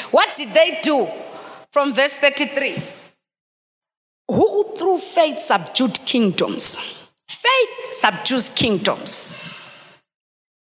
[0.10, 1.08] what did they do?
[1.72, 2.82] From verse 33
[4.28, 6.78] who through faith subdued kingdoms.
[7.26, 9.63] Faith subdues kingdoms.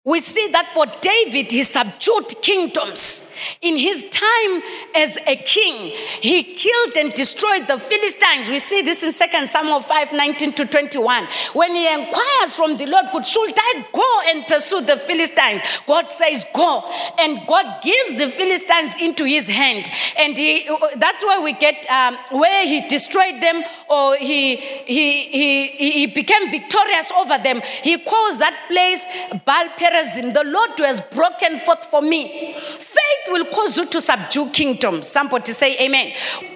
[0.06, 3.24] We see that for David, he subdued kingdoms.
[3.62, 4.62] In his time
[4.96, 8.50] as a king, he killed and destroyed the Philistines.
[8.50, 11.26] We see this in 2 Samuel 5 19 to 21.
[11.54, 15.62] When he inquires from the Lord, "Could- Should I go and pursue the Philistines?
[15.88, 16.84] God says, Go.
[17.20, 19.90] And God gives the Philistines into his hand.
[20.20, 25.68] And he, that's where we get um, where he destroyed them or he, he, he,
[25.68, 27.62] he became victorious over them.
[27.82, 29.08] He calls that place
[29.46, 32.54] Baal The Lord has broken forth for me.
[32.54, 35.08] Faith will cause you to subdue kingdoms.
[35.08, 36.14] Somebody say amen.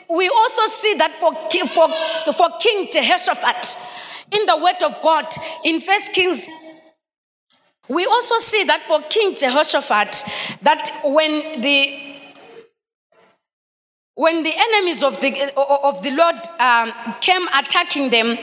[0.09, 1.33] We also see that for,
[1.67, 3.77] for, for King Jehoshaphat
[4.31, 5.27] in the word of God
[5.63, 6.47] in First Kings
[7.89, 12.15] we also see that for King Jehoshaphat, that when the
[14.15, 18.37] when the enemies of the of the Lord um, came attacking them,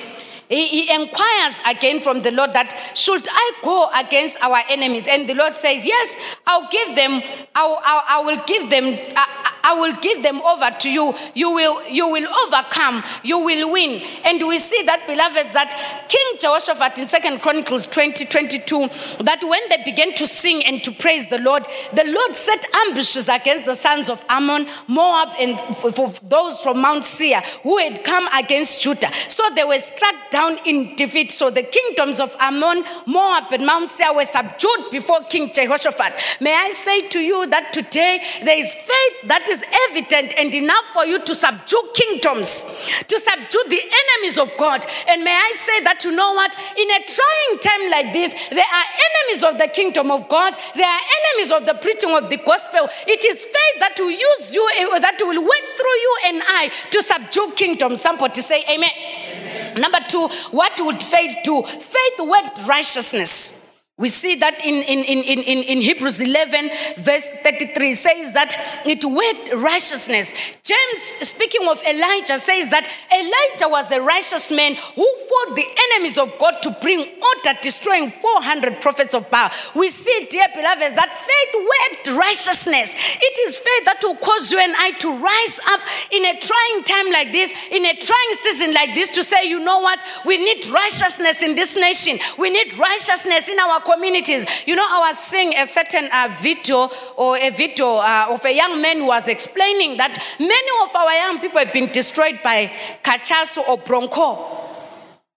[0.48, 5.06] he, he inquires again from the Lord that should I go against our enemies?
[5.06, 7.22] And the Lord says, Yes, I'll give them.
[7.54, 8.84] I'll, I'll, I will give them.
[9.16, 11.14] I, I will give them over to you.
[11.34, 11.88] You will.
[11.88, 13.02] You will overcome.
[13.22, 14.02] You will win.
[14.24, 18.88] And we see that, beloveds, that King Jehoshaphat in Second Chronicles 20, 22,
[19.24, 23.28] that when they began to sing and to praise the Lord, the Lord set ambushes
[23.28, 28.04] against the sons of Ammon, Moab, and for, for those from Mount Seir who had
[28.04, 29.12] come against Judah.
[29.12, 31.32] So they were struck down in defeat.
[31.32, 36.38] So the kingdoms of Ammon, Moab, and Mount Seir were subdued before King Jehoshaphat.
[36.40, 40.84] May I say to you that today there is faith that is evident and enough
[40.92, 42.64] for you to subdue kingdoms,
[43.06, 44.84] to subdue the enemies of God.
[45.08, 46.54] And may I say that you know what?
[46.76, 50.88] In a trying time like this, there are enemies of the kingdom of God, there
[50.88, 52.88] are enemies of the preaching of the gospel.
[53.06, 56.70] It is faith that will use you, eh, that will work through you and I
[56.90, 58.00] to subdue kingdoms.
[58.00, 59.74] Somebody say amen.
[59.80, 61.62] Number two, what would faith do?
[61.62, 63.63] Faith worked righteousness.
[63.96, 66.68] We see that in, in, in, in, in- Hebrews 11,
[66.98, 70.34] verse 33, says that it worked righteousness.
[70.64, 76.18] James, speaking of Elijah, says that Elijah was a righteous man who fought the enemies
[76.18, 79.50] of God to bring order, destroying 400 prophets of Baal.
[79.76, 82.96] We see, dear beloveds, that faith worked righteousness.
[82.98, 85.80] It is faith that will cause you and I to rise up
[86.10, 89.60] in a trying time like this, in a trying season like this, to say, you
[89.60, 90.02] know what?
[90.26, 92.18] We need righteousness in this nation.
[92.38, 94.66] We need righteousness in our communities.
[94.66, 98.54] You know, I was seeing a certain uh, video or a video uh, of a
[98.54, 102.70] young man who was explaining that many of our young people have been destroyed by
[103.02, 104.73] kachasu or bronco.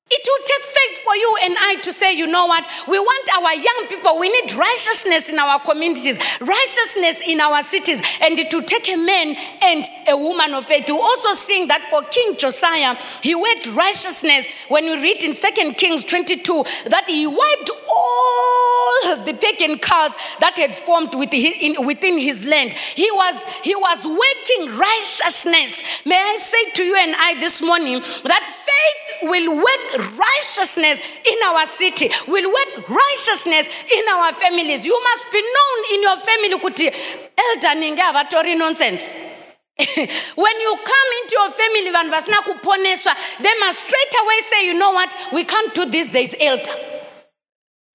[0.09, 2.65] It will take faith for you and I to say, you know what?
[2.87, 8.01] We want our young people, we need righteousness in our communities, righteousness in our cities,
[8.21, 10.87] and will take a man and a woman of faith.
[10.87, 15.73] You also seeing that for King Josiah, he worked righteousness when we read in 2
[15.73, 22.73] Kings 22 that he wiped all the pagan cults that had formed within his land.
[22.73, 25.83] He was, he was working righteousness.
[26.05, 31.37] May I say to you and I this morning that faith will work righteousness in
[31.45, 34.85] our city, will work righteousness in our families.
[34.85, 36.91] You must be known in your family kuti
[37.37, 39.15] elder ninge havatori nonsense.
[40.35, 44.73] when you come into your family vanhu vasina kuponeswa they must straight away say you
[44.73, 46.71] know what we can't do this there is elder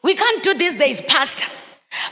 [0.05, 1.47] we can't do this there is pastor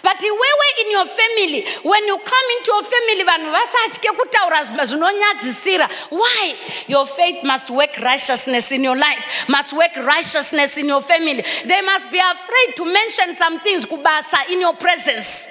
[0.02, 5.88] but iwewe in your family when you come into your family vanhu vasatye kutaura zvinonyadzisira.
[6.10, 6.54] Why?
[6.88, 11.44] Your faith must work righteousness in your life must work righteousness in your family.
[11.64, 15.50] They must be afraid to mention some things kubasa in your presence.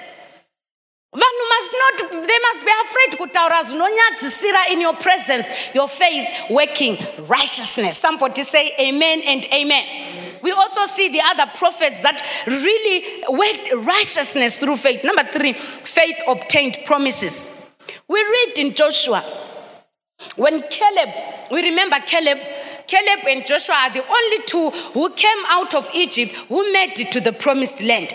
[1.14, 5.74] Vanhu must not they must be afraid kutaura zvinonyadzisira in your presence.
[5.74, 7.98] Your faith working righteousness.
[7.98, 14.56] Somebody say amen and amen we also see the other prophets that really worked righteousness
[14.56, 17.50] through faith number three faith obtained promises
[18.08, 19.22] we read in joshua
[20.36, 21.08] when Caleb,
[21.50, 22.38] we remember Caleb,
[22.86, 27.10] Caleb and Joshua are the only two who came out of Egypt who made it
[27.12, 28.12] to the promised land.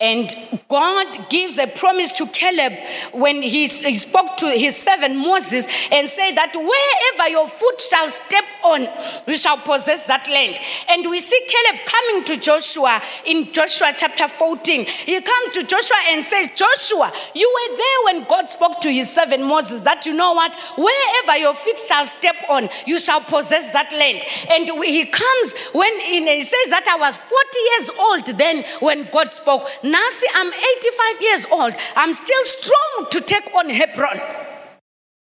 [0.00, 0.32] And
[0.68, 2.74] God gives a promise to Caleb
[3.12, 8.08] when he, he spoke to his servant Moses and said that wherever your foot shall
[8.08, 8.86] step on,
[9.26, 10.60] we shall possess that land.
[10.88, 14.84] And we see Caleb coming to Joshua in Joshua chapter 14.
[14.84, 19.12] He comes to Joshua and says, Joshua, you were there when God spoke to his
[19.12, 20.56] servant Moses that you know what?
[20.76, 24.22] Wherever your feet shall step on, you shall possess that land.
[24.48, 29.32] And he comes when he says that I was 40 years old then when God
[29.32, 29.66] spoke.
[29.90, 31.74] Nancy, I'm 85 years old.
[31.96, 34.20] I'm still strong to take on Hebron.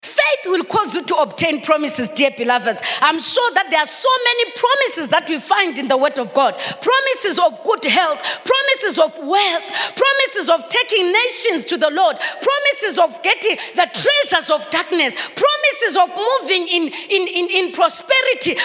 [0.04, 2.82] Faith will cause you to obtain promises, dear beloveds.
[3.02, 6.34] I'm sure that there are so many promises that we find in the Word of
[6.34, 12.18] God promises of good health, promises of wealth, promises of taking nations to the Lord,
[12.18, 18.58] promises of getting the treasures of darkness, promises of moving in, in, in, in prosperity,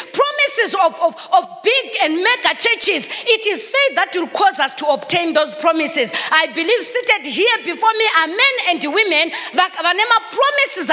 [0.74, 3.08] of, of, of big and mega churches.
[3.26, 6.12] It is faith that will cause us to obtain those promises.
[6.30, 9.30] I believe seated here before me are men and women
[10.30, 10.90] promises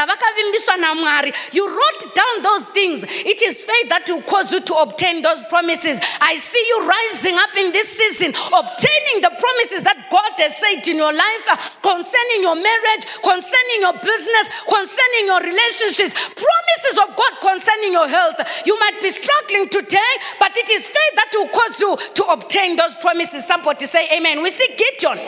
[1.53, 5.43] you wrote down those things it is faith that will cause you to obtain those
[5.49, 10.57] promises i see you rising up in this season obtaining the promises that god has
[10.57, 16.95] said in your life uh, concerning your marriage concerning your business concerning your relationships promises
[17.03, 18.35] of god concerning your health
[18.65, 22.75] you might be struggling today but it is faith that will cause you to obtain
[22.75, 23.45] those promises.
[23.45, 24.41] Somebody say amen.
[24.41, 25.19] We see gideon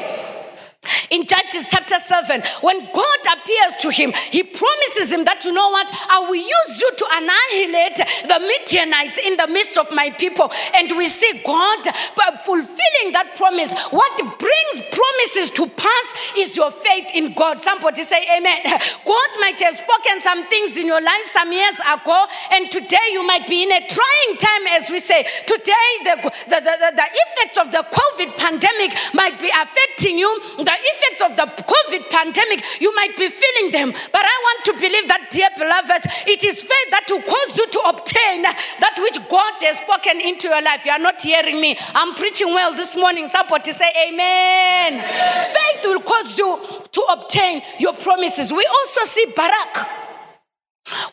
[1.10, 5.70] in Judges chapter 7, when God appears to him, he promises him that, you know
[5.70, 10.52] what, I will use you to annihilate the Midianites in the midst of my people.
[10.76, 13.72] And we see God uh, fulfilling that promise.
[13.92, 17.62] What brings promises to pass is your faith in God.
[17.62, 18.60] Somebody say, Amen.
[19.06, 23.26] God might have spoken some things in your life some years ago, and today you
[23.26, 25.24] might be in a trying time, as we say.
[25.46, 26.16] Today, the,
[26.50, 30.30] the, the, the, the effects of the COVID pandemic might be affecting you.
[30.58, 33.92] The effects of the COVID pandemic, you might be feeling them.
[33.92, 37.66] But I want to believe that, dear beloved, it is faith that will cause you
[37.68, 40.86] to obtain that which God has spoken into your life.
[40.86, 41.78] You are not hearing me.
[41.94, 43.28] I'm preaching well this morning.
[43.28, 45.02] Somebody say amen.
[45.02, 46.60] Faith will cause you
[46.92, 48.52] to obtain your promises.
[48.52, 50.15] We also see Barak.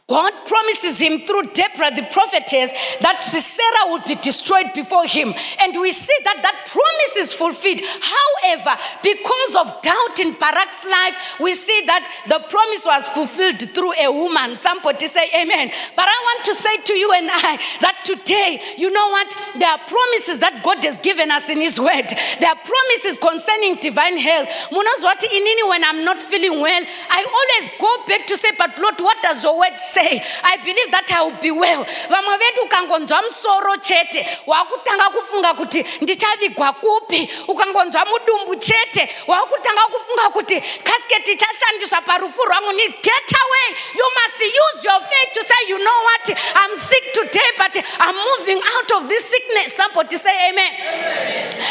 [0.07, 5.33] God promises him through Deborah, the prophetess, that Sisera would be destroyed before him.
[5.61, 7.81] And we see that that promise is fulfilled.
[7.81, 13.95] However, because of doubt in Barak's life, we see that the promise was fulfilled through
[13.97, 14.57] a woman.
[14.57, 15.73] Somebody say amen.
[15.97, 19.33] But I want to say to you and I that today, you know what?
[19.57, 22.13] There are promises that God has given us in his word.
[22.41, 24.49] There are promises concerning divine health.
[24.69, 29.01] Munozwati inini when I'm not feeling well, I always go back to say, but Lord,
[29.01, 30.21] what does your word say?
[30.43, 31.85] I believe that I will be well.
[32.11, 37.31] Vamwe vedu ukangonzwa musoro chete, wakutanga kufunga kuti ndichavigwa kupi.
[37.49, 43.69] Ukangonzwa mudumbu chete, wakutanga kufunga kuti casket ichashandiswa parufu rwangu ni get away.
[43.95, 46.39] You must use your faith to say, you know what?
[46.57, 49.75] I'm sick today, but I'm moving out of this sickness.
[49.77, 50.73] Somebody say amen.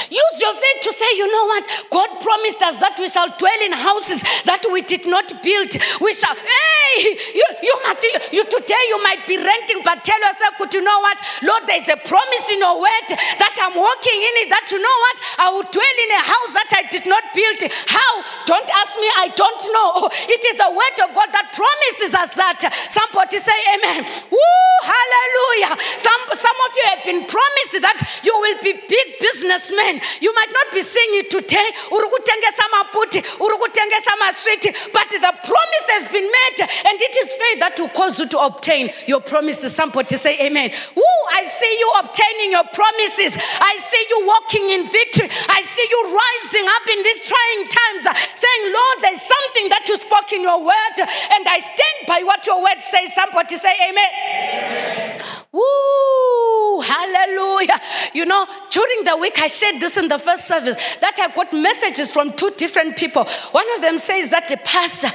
[0.10, 1.86] Use your faith to say, you know what?
[1.89, 5.72] God promised us that we shall dwell in houses that we did not build.
[6.02, 10.57] We shall, hey, you, you must, you today you might be renting, but tell yourself,
[10.57, 11.17] could you know what?
[11.43, 13.07] Lord, there's a promise in your word
[13.41, 15.17] that I'm walking in it, that you know what?
[15.41, 17.59] I will dwell in a house that I did not build.
[17.89, 18.11] How?
[18.45, 20.09] Don't ask me, I don't know.
[20.32, 22.63] It is the word of God that promises us that.
[22.88, 24.07] Somebody say amen.
[24.32, 25.75] Woo, hallelujah.
[25.99, 29.99] Some, some of you have been promised that you will be big businessmen.
[30.23, 31.67] You might not be seeing it today.
[34.93, 38.39] But the promise has been made, and it is faith that will cause you to
[38.39, 39.76] obtain your promises.
[39.76, 40.72] Somebody say amen.
[40.95, 43.38] Woo, I see you obtaining your promises.
[43.59, 45.30] I see you walking in victory.
[45.49, 49.86] I see you rising up in these trying times, uh, saying, Lord, there's something that
[49.88, 53.13] you spoke in your word, and I stand by what your word says.
[53.13, 55.19] Somebody say amen.
[55.51, 57.80] Woo, hallelujah.
[58.13, 61.53] You know, during the week, I shared this in the first service that I got
[61.53, 63.26] messages from two different people.
[63.51, 65.09] One of them says that the pastor,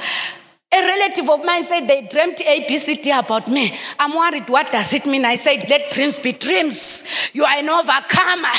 [0.69, 3.73] a relative of mine said they dreamt ABCD about me.
[3.97, 5.23] I'm worried, what does it mean?
[5.23, 7.31] I said, let dreams be dreams.
[7.33, 8.51] You are an overcomer.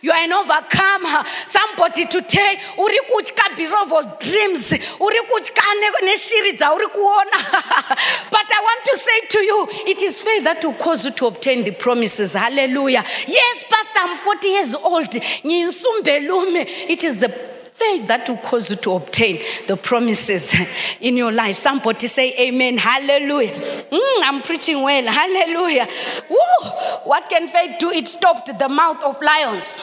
[0.00, 1.24] You are an overcomer.
[1.48, 4.70] Somebody today, uri kutya because of dreams.
[5.00, 7.40] Uri kutya ne- neshiri dzauri kuona.
[8.30, 11.26] But I want to say to you, it is faith that will cause you to
[11.26, 12.34] obtain the promises.
[12.34, 13.02] Hallelujah.
[13.26, 15.08] Yes, Pastor, I'm 40 years old.
[15.12, 20.54] It is the faith that will cause you to obtain the promises
[21.00, 21.56] in your life.
[21.56, 22.78] Somebody say amen.
[22.78, 23.52] Hallelujah.
[23.52, 25.04] Mm, I'm preaching well.
[25.06, 25.86] Hallelujah.
[26.30, 26.70] Woo.
[27.04, 27.90] What can faith do?
[27.90, 29.80] It stopped the mouth of lions.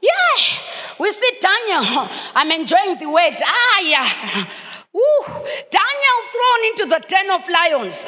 [0.00, 0.56] Yeah.
[0.98, 2.08] We see Daniel.
[2.34, 3.36] I'm enjoying the word.
[3.44, 4.46] Ah, yeah.
[4.96, 5.24] Woo.
[5.70, 8.06] Daniel thrown into the den of lions.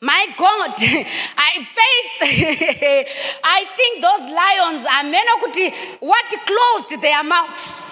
[0.00, 0.72] My God,
[1.48, 2.12] I faith.
[3.44, 7.82] I think those lions are menokuti what closed their mouths.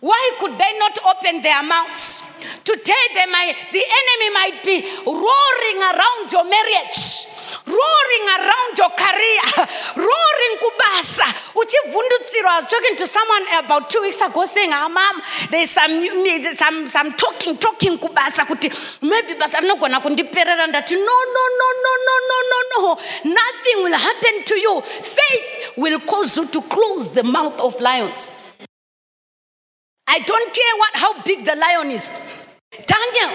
[0.00, 2.30] Why could they not open their mouths?
[2.64, 3.30] to tell them?
[3.72, 4.76] the enemy might be
[5.06, 7.26] roaring around your marriage,
[7.66, 9.44] roaring around your career,
[10.08, 11.28] roaring kubasa.
[11.50, 15.90] I was talking to someone about two weeks ago saying, ah, Mom, there's some,
[16.54, 18.46] some, some talking, talking kubasa.
[19.02, 20.90] Maybe basa, I'm not going to that.
[20.90, 23.34] No, no, no, no, no, no, no, no.
[23.34, 24.80] Nothing will happen to you.
[24.82, 28.49] Faith will cause you to close the mouth of lions.
[30.10, 32.12] I don't care what, how big the lion is.
[32.72, 33.30] Daniel,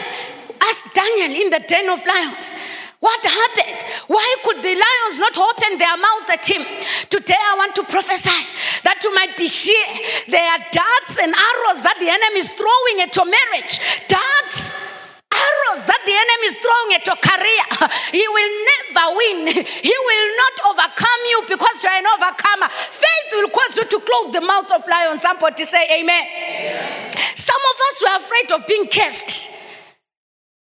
[0.62, 2.54] ask Daniel in the den of lions.
[3.00, 3.80] What happened?
[4.08, 6.64] Why could the lions not open their mouths at him?
[7.08, 8.44] Today I want to prophesy
[8.84, 9.88] that you might be here.
[10.28, 13.80] There are darts and arrows that the enemy is throwing at your marriage.
[14.12, 14.76] Darts,
[15.36, 17.66] arrows that the enemy is throwing at your career.
[18.12, 19.40] He will never win.
[19.52, 22.70] He will not overcome you because you are an overcomer.
[22.72, 25.22] Faith will cause you to close the mouth of lions.
[25.22, 27.12] Somebody say amen.
[27.36, 29.52] Some of us were afraid of being cursed.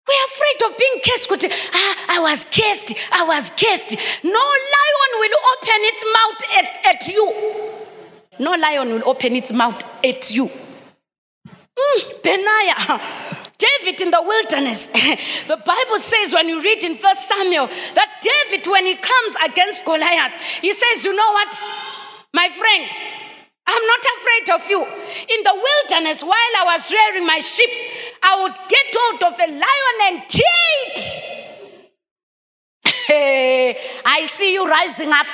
[0.06, 1.70] We're afraid of being cursed.
[1.74, 2.94] Ah, I was cursed.
[3.12, 3.96] I was cursed.
[4.24, 4.44] No
[4.74, 7.26] lion will open its mouth at, at you.
[8.38, 10.50] No lion will open its mouth at you.
[11.78, 13.00] Mm, Benaiah.
[13.60, 14.90] David in the wilderness.
[15.46, 19.84] The Bible says when you read in First Samuel that David, when he comes against
[19.84, 20.32] Goliath,
[20.62, 21.52] he says, You know what,
[22.32, 22.90] my friend,
[23.66, 24.80] I'm not afraid of you.
[24.82, 27.70] In the wilderness, while I was rearing my sheep,
[28.22, 31.39] I would get hold of a lion and tear it.
[33.10, 35.26] Hey, I see you rising up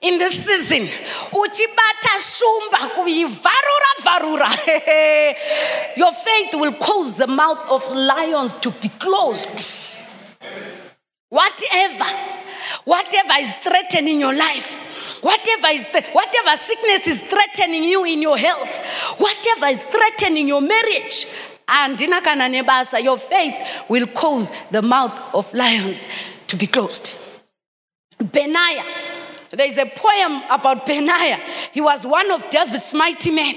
[0.00, 0.86] in this season.
[1.32, 4.46] Uchibata shumba kuivarura varura.
[5.96, 10.04] Your faith will cause the mouth of lions to be closed.
[11.28, 12.04] Whatever,
[12.84, 18.38] whatever is threatening your life, whatever is th- whatever sickness is threatening you in your
[18.38, 21.26] health, whatever is threatening your marriage,
[21.66, 26.06] nebasa your faith will cause the mouth of lions
[26.48, 27.16] to be closed.
[28.18, 28.84] Benaiah
[29.50, 31.38] there's a poem about benaiah.
[31.72, 33.54] He was one of david's mighty men.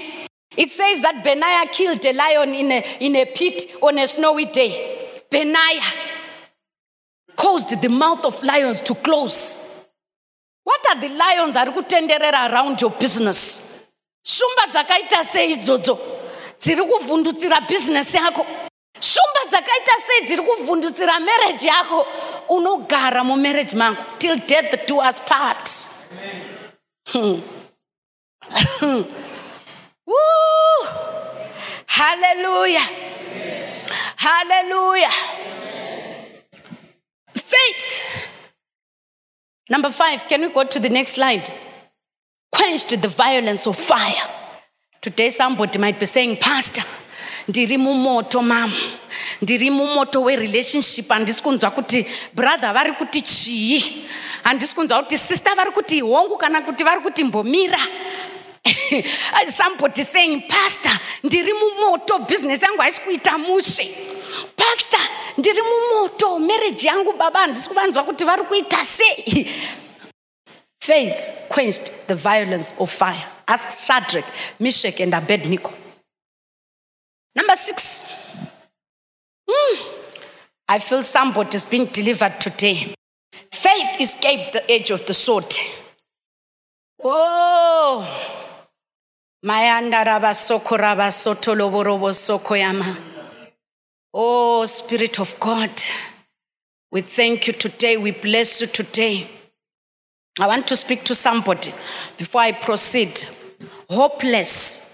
[0.56, 4.46] It says that benaiah killed a lion in a, in a pit on a snowy
[4.46, 4.98] day.
[5.30, 5.92] Benaiah
[7.36, 9.64] caused the mouth of lions to close.
[10.64, 13.66] What are the lions ari kutenderera around your business?
[14.24, 15.98] Shumba dzakaita sei idzodzo
[16.60, 18.46] dziri kuvhundutsira bhizinesi yako.
[19.00, 22.06] Shumba dzakaita sei dziri kuvhundutsira mereji yako
[22.48, 25.70] unogara mumereji mangu till death do us part
[27.12, 27.42] Hmm.
[30.10, 30.86] Woo!
[31.86, 32.88] hallelujah
[34.16, 35.14] hallelujah
[37.34, 38.28] faith
[39.68, 41.50] number five can we go to the next slide
[42.50, 44.28] quenched the violence of fire.
[45.00, 46.82] Today, somebody might be saying, Pastor,
[47.48, 48.72] ndiri mumoto mama.
[49.42, 51.08] Ndiri mumoto werelationship.
[51.08, 54.04] Handisi kunzwa kuti brother vari kuti chii.
[54.42, 57.78] Handisi kunzwa kuti sister vari kuti hongu kana kuti vari kuti mbomira.
[59.56, 60.92] Somebody saying pastor
[61.24, 63.88] ndiri mumoto business yangu haisi kuita mushe.
[64.56, 65.00] Pastor
[65.38, 69.46] ndiri mumoto marriage yangu baba handisi kuvanzwa kuti vari kuita sei.
[70.80, 73.24] Faith quenched the violence of fire.
[73.46, 74.24] Ask Shadrach,
[74.58, 75.72] Meshach, and Abednego.
[77.34, 78.04] Number six.
[79.48, 80.00] Hmm.
[80.68, 82.94] I feel somebody is being delivered today.
[83.52, 85.46] Faith escaped the edge of the sword.
[87.02, 88.36] Oh.
[94.12, 95.70] Oh, Spirit of God,
[96.92, 97.96] we thank you today.
[97.96, 99.28] We bless you today.
[100.38, 101.72] I want to speak to somebody
[102.16, 103.18] before I proceed.
[103.88, 104.86] Hopeless.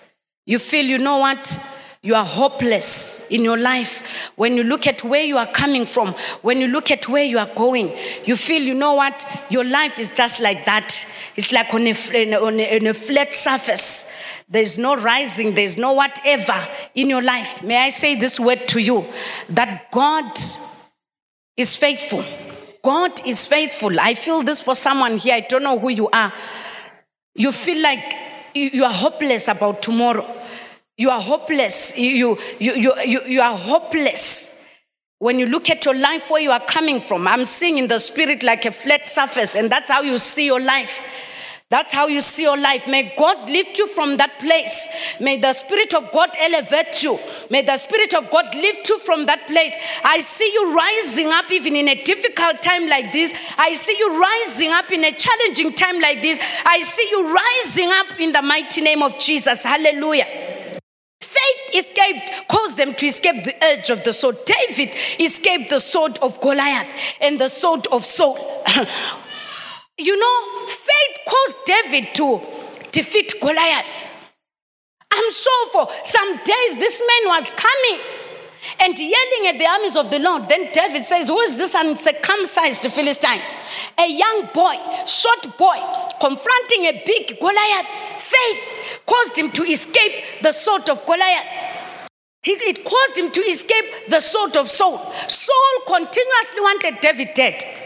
[0.44, 1.58] You feel, you know what?
[2.06, 4.30] You are hopeless in your life.
[4.36, 7.36] When you look at where you are coming from, when you look at where you
[7.40, 7.92] are going,
[8.24, 9.26] you feel, you know what?
[9.50, 11.04] Your life is just like that.
[11.34, 14.06] It's like on a, on a, on a flat surface.
[14.48, 16.54] There's no rising, there's no whatever
[16.94, 17.64] in your life.
[17.64, 19.04] May I say this word to you
[19.48, 20.30] that God
[21.56, 22.22] is faithful.
[22.84, 23.98] God is faithful.
[23.98, 25.34] I feel this for someone here.
[25.34, 26.32] I don't know who you are.
[27.34, 28.14] You feel like
[28.54, 30.24] you you are hopeless about tomorrow.
[30.98, 31.96] You are hopeless.
[31.96, 34.52] You, you, you, you, you are hopeless.
[35.18, 37.98] When you look at your life, where you are coming from, I'm seeing in the
[37.98, 41.02] spirit like a flat surface, and that's how you see your life.
[41.68, 42.86] That's how you see your life.
[42.86, 45.16] May God lift you from that place.
[45.20, 47.18] May the Spirit of God elevate you.
[47.50, 49.76] May the Spirit of God lift you from that place.
[50.04, 53.32] I see you rising up even in a difficult time like this.
[53.58, 56.62] I see you rising up in a challenging time like this.
[56.64, 59.64] I see you rising up in the mighty name of Jesus.
[59.64, 60.55] Hallelujah.
[61.76, 64.36] Escaped, caused them to escape the edge of the sword.
[64.44, 68.38] David escaped the sword of Goliath and the sword of Saul.
[69.98, 72.40] you know, faith caused David to
[72.92, 74.08] defeat Goliath.
[75.12, 78.25] I'm sure for some days this man was coming
[78.80, 80.48] and yelling at the armies of the Lord.
[80.48, 83.40] Then David says, Who is this uncircumcised Philistine?
[83.98, 84.74] A young boy,
[85.06, 85.78] short boy,
[86.20, 87.88] confronting a big Goliath.
[88.18, 91.46] Faith caused him to escape the sword of Goliath.
[92.42, 94.98] He, it caused him to escape the sword of Saul.
[95.12, 97.85] Saul continuously wanted David dead.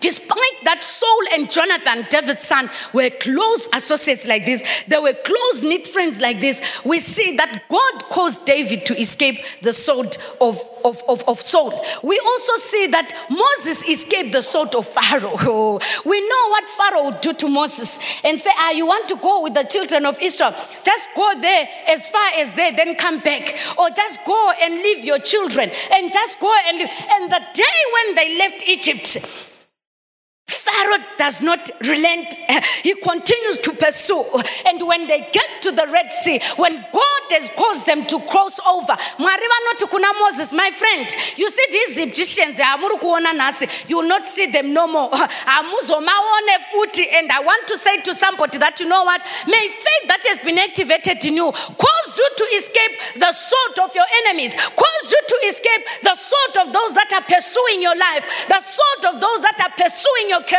[0.00, 5.64] Despite that, Saul and Jonathan, David's son, were close associates like this, they were close
[5.64, 6.80] knit friends like this.
[6.84, 11.84] We see that God caused David to escape the sword of, of, of, of Saul.
[12.04, 15.80] We also see that Moses escaped the sword of Pharaoh.
[16.04, 19.42] We know what Pharaoh would do to Moses and say, Ah, you want to go
[19.42, 20.54] with the children of Israel?
[20.84, 23.56] Just go there as far as there, then come back.
[23.76, 26.90] Or just go and leave your children and just go and leave.
[27.10, 29.56] And the day when they left Egypt,
[30.68, 32.38] Pharaoh does not relent.
[32.82, 34.24] He continues to pursue.
[34.66, 38.60] And when they get to the Red Sea, when God has caused them to cross
[38.60, 41.06] over, Mwari vanoti kuna Moses, my friend,
[41.36, 42.60] you see these Egyptians,
[43.88, 45.10] you will not see them no more.
[47.18, 49.22] And I want to say to somebody that you know what?
[49.46, 53.94] May faith that has been activated in you cause you to escape the sword of
[53.94, 58.46] your enemies, cause you to escape the sword of those that are pursuing your life,
[58.48, 60.57] the sword of those that are pursuing your career,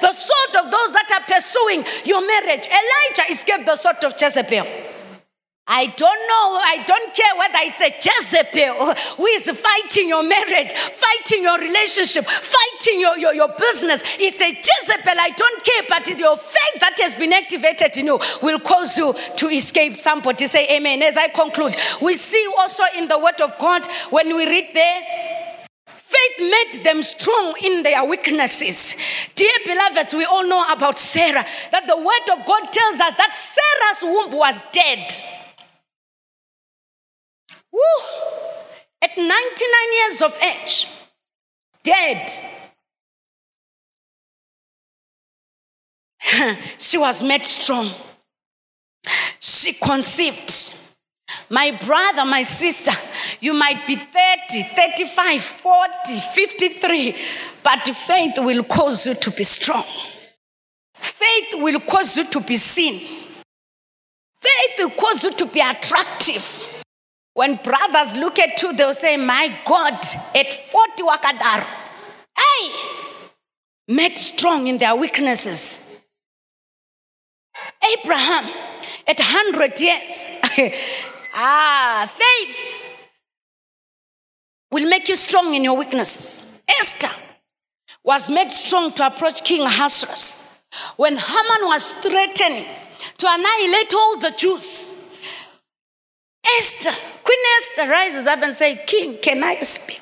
[0.00, 2.66] the sword of those that are pursuing your marriage.
[2.66, 4.66] Elijah escaped the sword of Jezebel.
[5.72, 10.72] I don't know, I don't care whether it's a Jezebel who is fighting your marriage,
[10.72, 14.02] fighting your relationship, fighting your, your, your business.
[14.18, 18.18] It's a Jezebel, I don't care, but your faith that has been activated in you
[18.42, 19.94] will cause you to escape.
[19.94, 21.02] Somebody say amen.
[21.02, 25.02] As I conclude, we see also in the word of God when we read there,
[26.40, 28.96] Made them strong in their weaknesses.
[29.34, 33.36] Dear beloveds, we all know about Sarah, that the word of God tells us that
[33.36, 35.06] Sarah's womb was dead.
[37.72, 37.80] Woo!
[39.02, 39.30] At 99
[40.02, 40.86] years of age,
[41.82, 42.30] dead.
[46.78, 47.90] she was made strong.
[49.38, 50.50] She conceived.
[51.48, 52.92] My brother, my sister,
[53.40, 57.16] you might be 30, 35, 40, 53,
[57.62, 59.84] but faith will cause you to be strong.
[60.94, 63.00] Faith will cause you to be seen.
[64.40, 66.82] Faith will cause you to be attractive.
[67.34, 69.94] When brothers look at you, they'll say, My God,
[70.34, 71.66] at 40 wakadar.
[72.36, 72.70] Hey!
[73.88, 75.82] Made strong in their weaknesses.
[77.98, 78.44] Abraham,
[79.06, 80.26] at 100 years.
[81.34, 82.82] ah, faith
[84.70, 86.46] will make you strong in your weaknesses.
[86.68, 87.10] Esther
[88.04, 90.46] was made strong to approach King Ahasuerus.
[90.96, 92.66] When Haman was threatening
[93.18, 94.94] to annihilate all the Jews,
[96.58, 100.00] Esther, Queen Esther rises up and says, King, can I speak?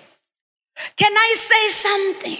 [0.97, 2.39] Can I say something?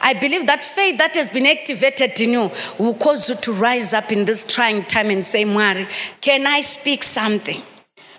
[0.00, 3.92] I believe that faith that has been activated in you will cause you to rise
[3.92, 5.88] up in this trying time and say, Mwari,
[6.20, 7.62] can I speak something?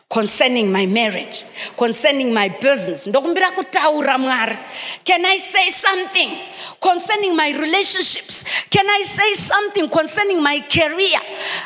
[0.09, 1.43] Concerning my marriage
[1.77, 3.05] concerning my business.
[3.05, 3.15] Can
[5.25, 6.39] i say something
[6.81, 8.65] concerning my relationships?
[8.69, 11.19] Can i say something concerning my career?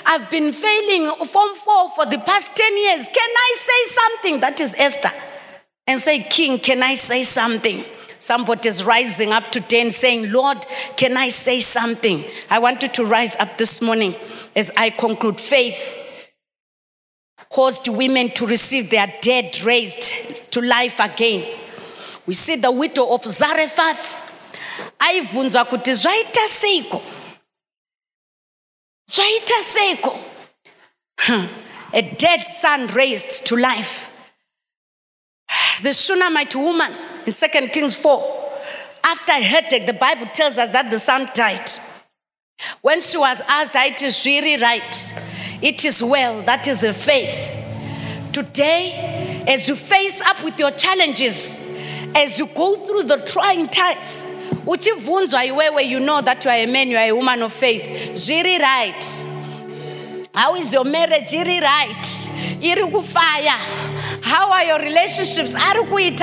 [0.05, 3.07] I've been failing form 4 for the past 10 years.
[3.07, 4.39] Can i say something?
[4.39, 5.11] That is esther.
[5.85, 7.83] And say king can i say something?
[8.19, 10.65] Somebody is rising up today and saying, Lord,
[10.97, 12.25] can I say something?
[12.49, 14.13] I want you to rise up this morning
[14.57, 15.39] as I conclude.
[15.39, 16.08] Faith
[17.49, 21.45] caused women to receive their dead raised to life again.
[22.25, 24.25] We see the widow of Zarephath.
[24.99, 27.01] aibvunzwa kuti zvaita seiko
[29.11, 30.19] zvaita seiko
[31.93, 34.09] a dead son raised to life.
[35.81, 36.93] The shunammite woman
[37.25, 38.51] in 2 kings 4
[39.03, 41.69] after a headache the bible tells us that the son died
[42.81, 45.13] when she was asked it is really right.
[45.61, 46.41] It is well.
[46.43, 47.57] That is the faith.
[48.33, 51.59] Today as you face up with your challenges
[52.15, 54.25] as you go through the trying times
[54.65, 57.89] uchibvunzwa iwewe you know that you are a man you are a woman of faith.
[58.13, 59.25] Zviri right.
[60.33, 62.29] How is your marriage iri right?
[62.61, 62.81] Iri
[64.21, 65.55] how are your relationships?
[65.55, 66.15] Ari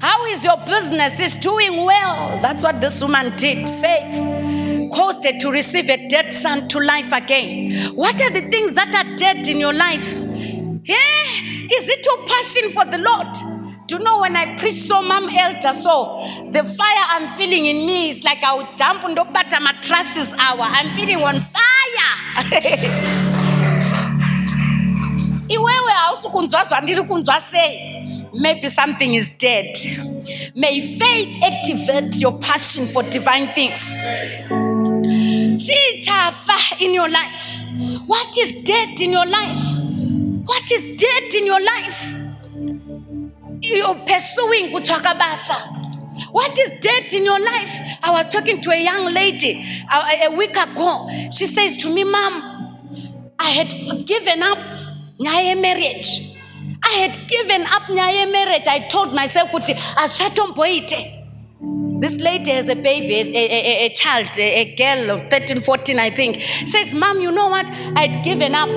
[0.00, 1.20] how is your business?
[1.20, 2.40] Is doing well.
[2.40, 3.68] That's what this woman did.
[3.68, 4.47] Faith
[4.90, 8.94] caused her to receive a dead son to life again what are the things that
[8.94, 10.18] are dead in your life
[10.84, 13.58] yeah is it your passion for the lord
[13.88, 16.20] do you know when I preach so mom elder so
[16.52, 20.34] the fire I'm feeling in me is like I would jump on the bottom mattresses
[20.34, 20.60] hour.
[20.60, 21.64] I'm feeling on fire.
[25.48, 28.28] Iwewe hausi kunzwa zvandiri kunzwa sei.
[28.34, 29.74] Maybe something is dead.
[30.54, 33.98] May faith activate your passion for divine things.
[35.58, 37.62] Chichafa in your life.
[38.06, 39.64] What is dead in your life?
[40.44, 42.14] What is dead in your life?
[43.60, 45.56] you're pursuing Kutakabasa.
[46.32, 50.36] what is dead in your life i was talking to a young lady a, a
[50.36, 52.32] week ago she says to me mom
[53.38, 53.68] i had
[54.06, 54.58] given up
[55.18, 56.36] nyaya marriage
[56.84, 61.17] i had given up nyaya marriage i told myself kuti hazvatomboite
[61.60, 65.98] this lady has a baby, a, a, a, child, a, a girl of 13, 14,
[65.98, 66.40] I think.
[66.40, 67.68] Says, Mom, you know what?
[67.96, 68.68] I'd given up.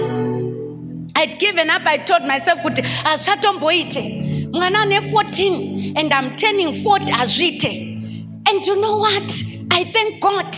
[1.15, 1.85] I'd given up.
[1.85, 4.49] I told myself, kuti hazvatomboite.
[4.51, 8.49] Mwana ne 14 and I'm turning 40 azvite.
[8.49, 9.43] And you know what?
[9.71, 10.55] I thank God.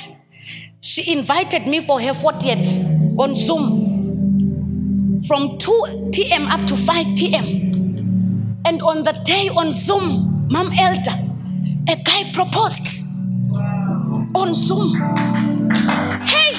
[0.80, 3.94] She invited me for her 40th on Zoom
[5.28, 6.48] from 2 p.m.
[6.48, 8.62] up to 5 p.m.
[8.66, 11.33] And on the day on Zoom, Mom Elder,
[11.90, 13.08] a guy proposed
[14.36, 14.94] on Zoom.
[16.26, 16.54] Hey,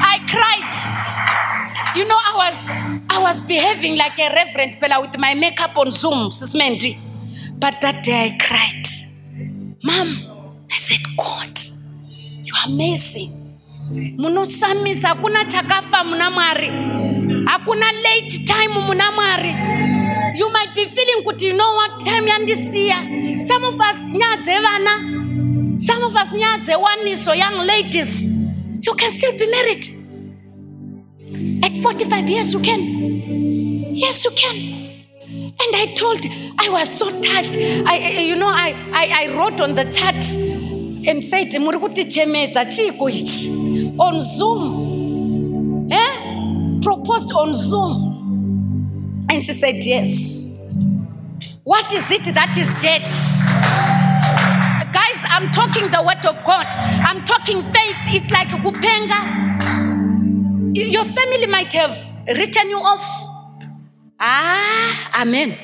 [0.00, 1.96] I cried.
[1.96, 2.68] You know, I was
[3.10, 6.98] I was behaving like a reverend fella with my makeup on Zoom, Sis Mandy.
[7.58, 8.86] But that day I cried.
[9.82, 11.58] Mom, I said, God,
[12.44, 13.34] you are amazing.
[14.18, 16.70] munoshamisa hakuna chakafa muna mwari
[17.46, 19.54] hakuna late time muna mwari
[20.38, 22.00] you might be feeling kuti you know what?
[22.04, 28.26] Time yandisiya some of us nyaya dzevana some of us nyaya dzewaniso young ladies.
[28.80, 29.88] You can still be married.
[31.64, 32.80] At 45 years you can.
[33.94, 34.56] Yes you can.
[35.60, 36.24] And i told
[36.60, 37.58] i was so touched.
[37.58, 40.14] I, I- you know I, I, I wrote on the chat
[41.08, 43.92] and said muri kutichemedza chiiko ichi?
[43.98, 45.88] On zoom.
[45.90, 46.80] Eh?
[46.82, 48.07] proposed on zoom
[49.30, 50.58] and she said yes.
[51.64, 53.02] What is it that is dead?
[54.92, 56.66] Guys i'm talking the word of god.
[57.04, 57.96] I'm talking faith.
[58.08, 59.20] It's like kupenga.
[60.74, 63.06] Your family might have written you off.
[64.18, 65.56] Ah amen.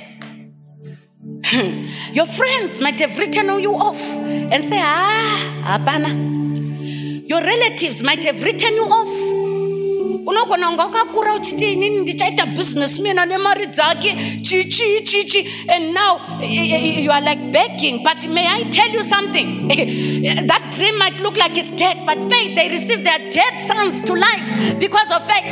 [2.13, 6.13] Your friends might have written you off and say ah hapana.
[7.29, 9.44] Your relatives might have written you off
[10.27, 16.21] unogona kunga wakakura uchiti inini ndichaita business mina nemari dzake chichi chichi and now
[17.03, 19.69] you are like begging but may i tell you something?
[20.47, 24.15] That dream might look like it's dead but faith they receive their dead sons to
[24.15, 25.45] life because of faith.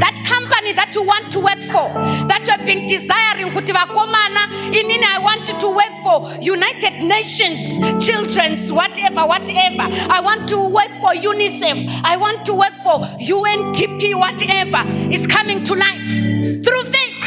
[0.00, 0.16] That
[0.66, 1.88] company that you want to work for
[2.28, 7.78] that you have been desiring kuti vakomana inini i want to work for united nations
[8.04, 9.82] children's whatever whatever.
[10.10, 11.78] I want to work for unicef.
[12.04, 16.10] I want to work for undp whatever is coming to life.
[16.64, 17.20] Through faith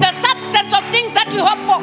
[0.00, 1.80] the substance of things that we hope for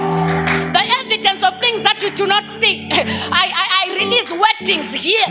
[0.75, 0.81] the
[1.25, 2.87] of things that we do not see.
[2.91, 3.01] I,
[3.33, 5.25] I, I release weddings here.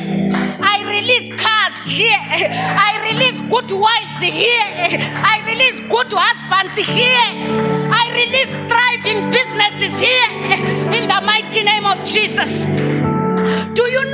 [0.61, 2.19] I release cars here.
[2.19, 4.67] I release good wives here.
[5.23, 7.31] I release good husbands here.
[7.95, 10.29] I release thriving businesses here.
[10.95, 12.67] In the mighty name of jesus.
[12.67, 14.14] Do you know, you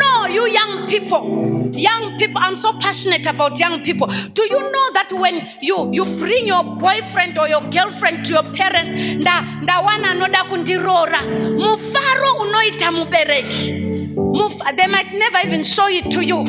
[0.52, 4.06] young people, young people, I'm so passionate about young people.
[4.34, 8.42] Do you know that when you, you bring your boyfriend or your girlfriend to your
[8.42, 11.20] parents, nda ndawana anoda kundirora,
[11.58, 13.89] mufaro unoita mubereki.
[14.76, 16.44] They might never even show it to you.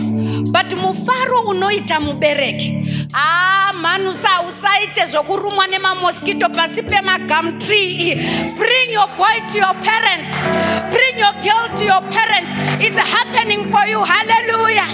[0.51, 3.07] But mufaro unoita mubereki.
[3.13, 8.15] Ah mani usa usaite zvokurumwa nemamoskito pasi pemagumtree
[8.57, 10.49] bring your boy to your parents.
[10.91, 12.53] Bring your girl to your parents.
[12.79, 14.03] It's happening for you.
[14.03, 14.87] Hallelujah.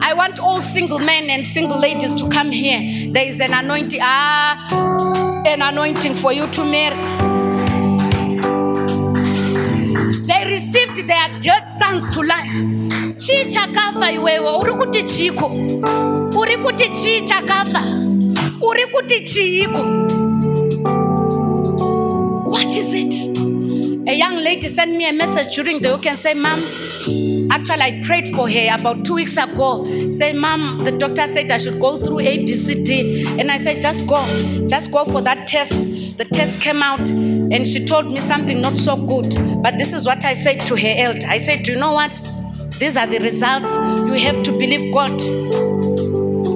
[0.00, 3.12] I want all single men and single ladies to come here.
[3.12, 7.25] There is an anointing, ah, an anointing for you to marry.
[10.26, 12.52] They received their dead sons to life.
[13.16, 15.46] Chii chakafa iwewe, uri kuti chiko?
[16.38, 17.82] Uri kuti chii chakafa?
[18.60, 19.82] Uri kuti chiiko?
[22.50, 23.14] What is it?
[24.08, 26.58] A young lady sent me a message during the week and said, Mom,
[27.50, 29.82] actually I prayed for her about two weeks ago.
[30.10, 33.26] Say, Mom, the doctor said I should go through A, B, C, D.
[33.40, 34.14] And I said, just go.
[34.68, 36.05] Just go for that test.
[36.16, 39.34] The test came out and she told me something not so good.
[39.62, 41.26] But this is what I said to her elder.
[41.28, 42.14] I said, Do you know what?
[42.78, 43.76] These are the results.
[44.06, 45.18] You have to believe God.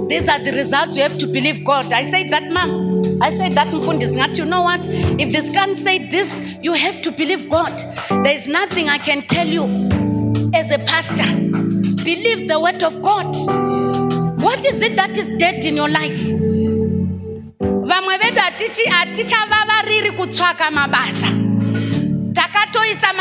[0.08, 0.96] These are the results.
[0.96, 1.92] You have to believe God.
[1.92, 3.02] I said that, mom.
[3.22, 4.16] I said that, Mfundisi.
[4.16, 4.88] Ngathi, You know what?
[4.88, 7.72] If the scan said this, you have to believe God.
[8.08, 9.64] There is nothing I can tell you
[10.54, 11.24] as a pastor.
[12.04, 13.34] Believe the word of God.
[14.42, 16.49] What is it that is dead in your life?
[18.00, 18.40] Vamwe vedu
[20.10, 21.26] kutsvaka mabasa.
[22.34, 23.12] Takatoisa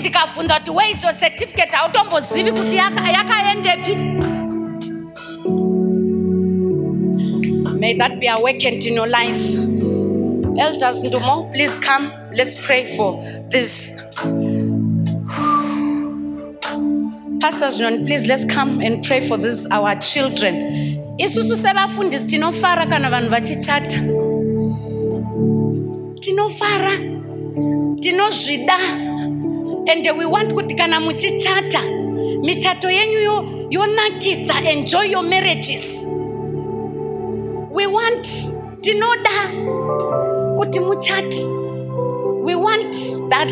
[0.00, 0.70] ndikabvunza kuti
[1.12, 3.96] certificate hautombozivi kuti yakaendepi
[7.78, 9.58] may that be awakened in your life.
[10.58, 12.10] Elders ndumo please come.
[12.32, 13.96] Let's pray for this.
[17.40, 23.10] Pastors non please let's come and pray for this our children isusu sevafundisi tinofara kana
[23.10, 23.98] vanhu vachichata.
[26.20, 26.92] Tinofara
[28.00, 28.76] tinozvida.
[29.90, 31.80] And we want kuti kana muchichata
[32.42, 36.06] michato yenyu yo- yonakidza enjoy your marriages.
[37.70, 38.24] We want
[38.80, 39.30] tinoda
[40.56, 41.42] kuti muchati
[42.44, 42.94] we want
[43.30, 43.48] that.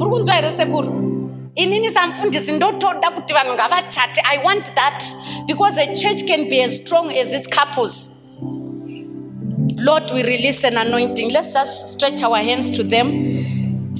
[0.00, 1.11] Uri kunzwa here sekuru
[1.54, 5.04] inini samufundisi ndotoda kuti vanhu ngavachate i want that
[5.46, 8.14] because a church can be as strong as its couples
[9.76, 13.38] lord we release an anointing let's just stretch our hands to them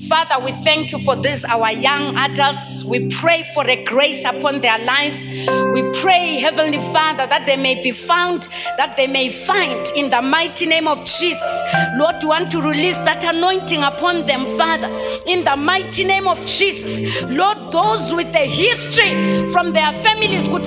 [0.09, 2.85] Father, we thank you for this, our young adults.
[2.85, 5.29] We pray for a grace upon their lives.
[5.73, 10.21] We pray, Heavenly Father, that they may be found, that they may find in the
[10.21, 11.63] mighty name of Jesus.
[11.95, 14.89] Lord, we want to release that anointing upon them, Father,
[15.27, 17.23] in the mighty name of Jesus.
[17.31, 20.49] Lord, those with a history from their families.
[20.49, 20.67] Lord,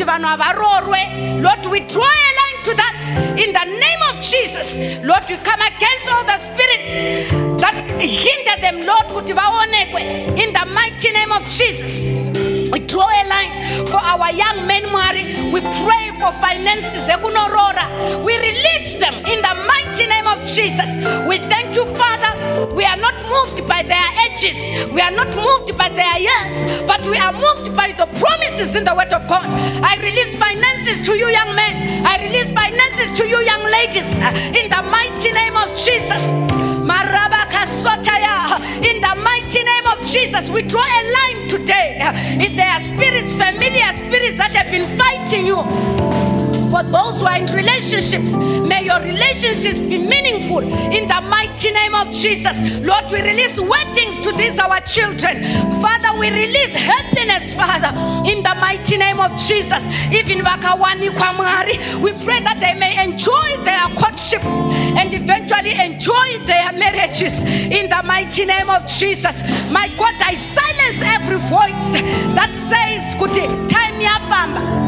[1.67, 4.97] we draw a line to that in the name of Jesus.
[5.03, 7.03] Lord, we come against all the spirits
[7.61, 12.54] that hinder them, Lord, in the mighty name of Jesus.
[12.75, 15.49] We draw a line for our young men, Mwari.
[15.49, 17.07] We pray for finances.
[17.07, 20.97] We release them in the mighty name of Jesus.
[21.25, 22.75] We thank you, Father.
[22.75, 27.07] We are not moved by their edges, we are not moved by their years, but
[27.07, 29.47] we are moved by the promises in the Word of God.
[29.81, 32.05] I release finances to you, young men.
[32.05, 34.11] I release finances to you, young ladies,
[34.51, 36.33] in the mighty name of Jesus.
[36.83, 37.34] Marabakasotaya.
[37.55, 41.97] In the mighty name of Jesus, we draw a line today.
[42.39, 45.63] If there are spirits, familiar spirits that have been fighting you,
[46.69, 51.95] for those who are in relationships, may your relationships be meaningful in the mighty name
[51.95, 52.77] of Jesus.
[52.79, 55.43] Lord, we release weddings to these our children.
[55.81, 57.89] Father, we release happiness, Father,
[58.29, 59.87] in the mighty name of Jesus.
[60.13, 64.43] Even Bakawani Kwamari, we pray that they may enjoy their courtship
[64.97, 69.43] and eventually enjoy their marriages in the mighty name of Jesus.
[69.71, 71.93] My God, I silence every voice
[72.35, 74.85] that says, Kuti, time yafamba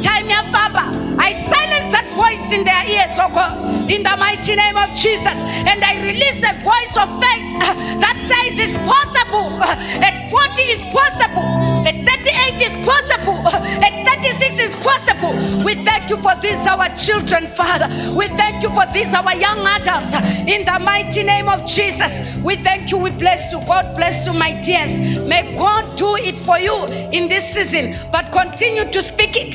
[0.00, 3.60] time yafamba i silence that voice in their ears oh god
[3.90, 5.42] in the mighty name of jesus.
[5.66, 10.62] And i release a voice of faith uh, that says it's possible Uh, at 40
[10.74, 11.46] is possible
[11.86, 15.32] at 38 is possible Uh, at 36 is possible.
[15.64, 17.88] We thank you for these our children father.
[18.14, 20.14] We thank you for these our young adults
[20.46, 22.36] in the mighty name of jesus.
[22.42, 23.60] We thank you we bless you.
[23.66, 24.98] God bless you my dears.
[25.28, 26.76] May god do it for you
[27.12, 27.94] in this season.
[28.12, 29.54] But continue to speak it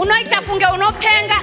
[0.00, 1.34] unoita kunge unopenga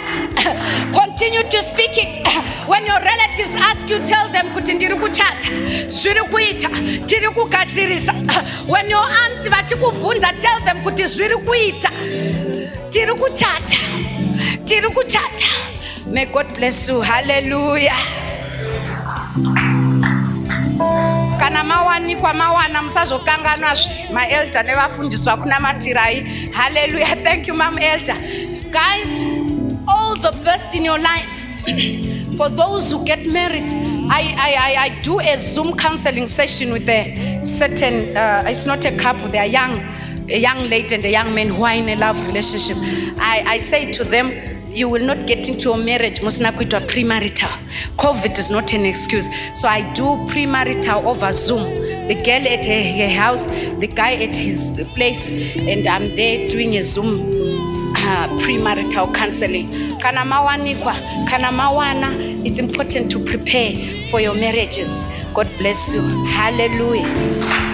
[1.00, 2.28] continue to speak it.
[2.68, 5.50] When your relatives ask you tell them kuti ndiri kuchata
[5.88, 6.70] zviri kuita
[7.06, 8.14] tiri kugadzirisa.
[8.68, 11.92] When your aunts vachikubvunza tell them kuti zviri kuita.
[12.90, 13.78] Tiri kuchata
[14.66, 15.48] tiri kuchata
[16.08, 17.02] may god bless you.
[17.02, 18.27] Hallelujah
[21.48, 27.24] kana mawanikwa mawana musazokanganwazve maelda nevafundiswa kunamatirai hallelujah.
[27.24, 28.18] Thank you mam elder.
[28.72, 29.26] Guys
[29.88, 31.50] all the best in your lives.
[32.38, 33.72] For those who get married
[34.10, 38.84] I, I, I, I do a zoom counseling session with a certain uh, it's not
[38.86, 39.80] a couple they are young
[40.30, 42.76] a young lady and a young man who are in a love relationship.
[43.20, 44.32] I, I say to them
[44.78, 47.50] you will not get into a marriage musina kuitwa premarital
[47.96, 49.28] covid is not an excuse.
[49.54, 51.64] So i do premarital over zoom.
[52.08, 53.48] The girl at her, her house
[53.80, 57.10] the guy at his place and i'm there doing a zoom
[57.96, 59.68] uh, premarital counseling.
[60.00, 60.94] Kana mawanikwa
[61.28, 62.10] kana mawana
[62.46, 63.76] it's important to prepare
[64.12, 65.08] for your marriages.
[65.34, 66.02] God bless you.
[66.28, 67.67] Hallelujah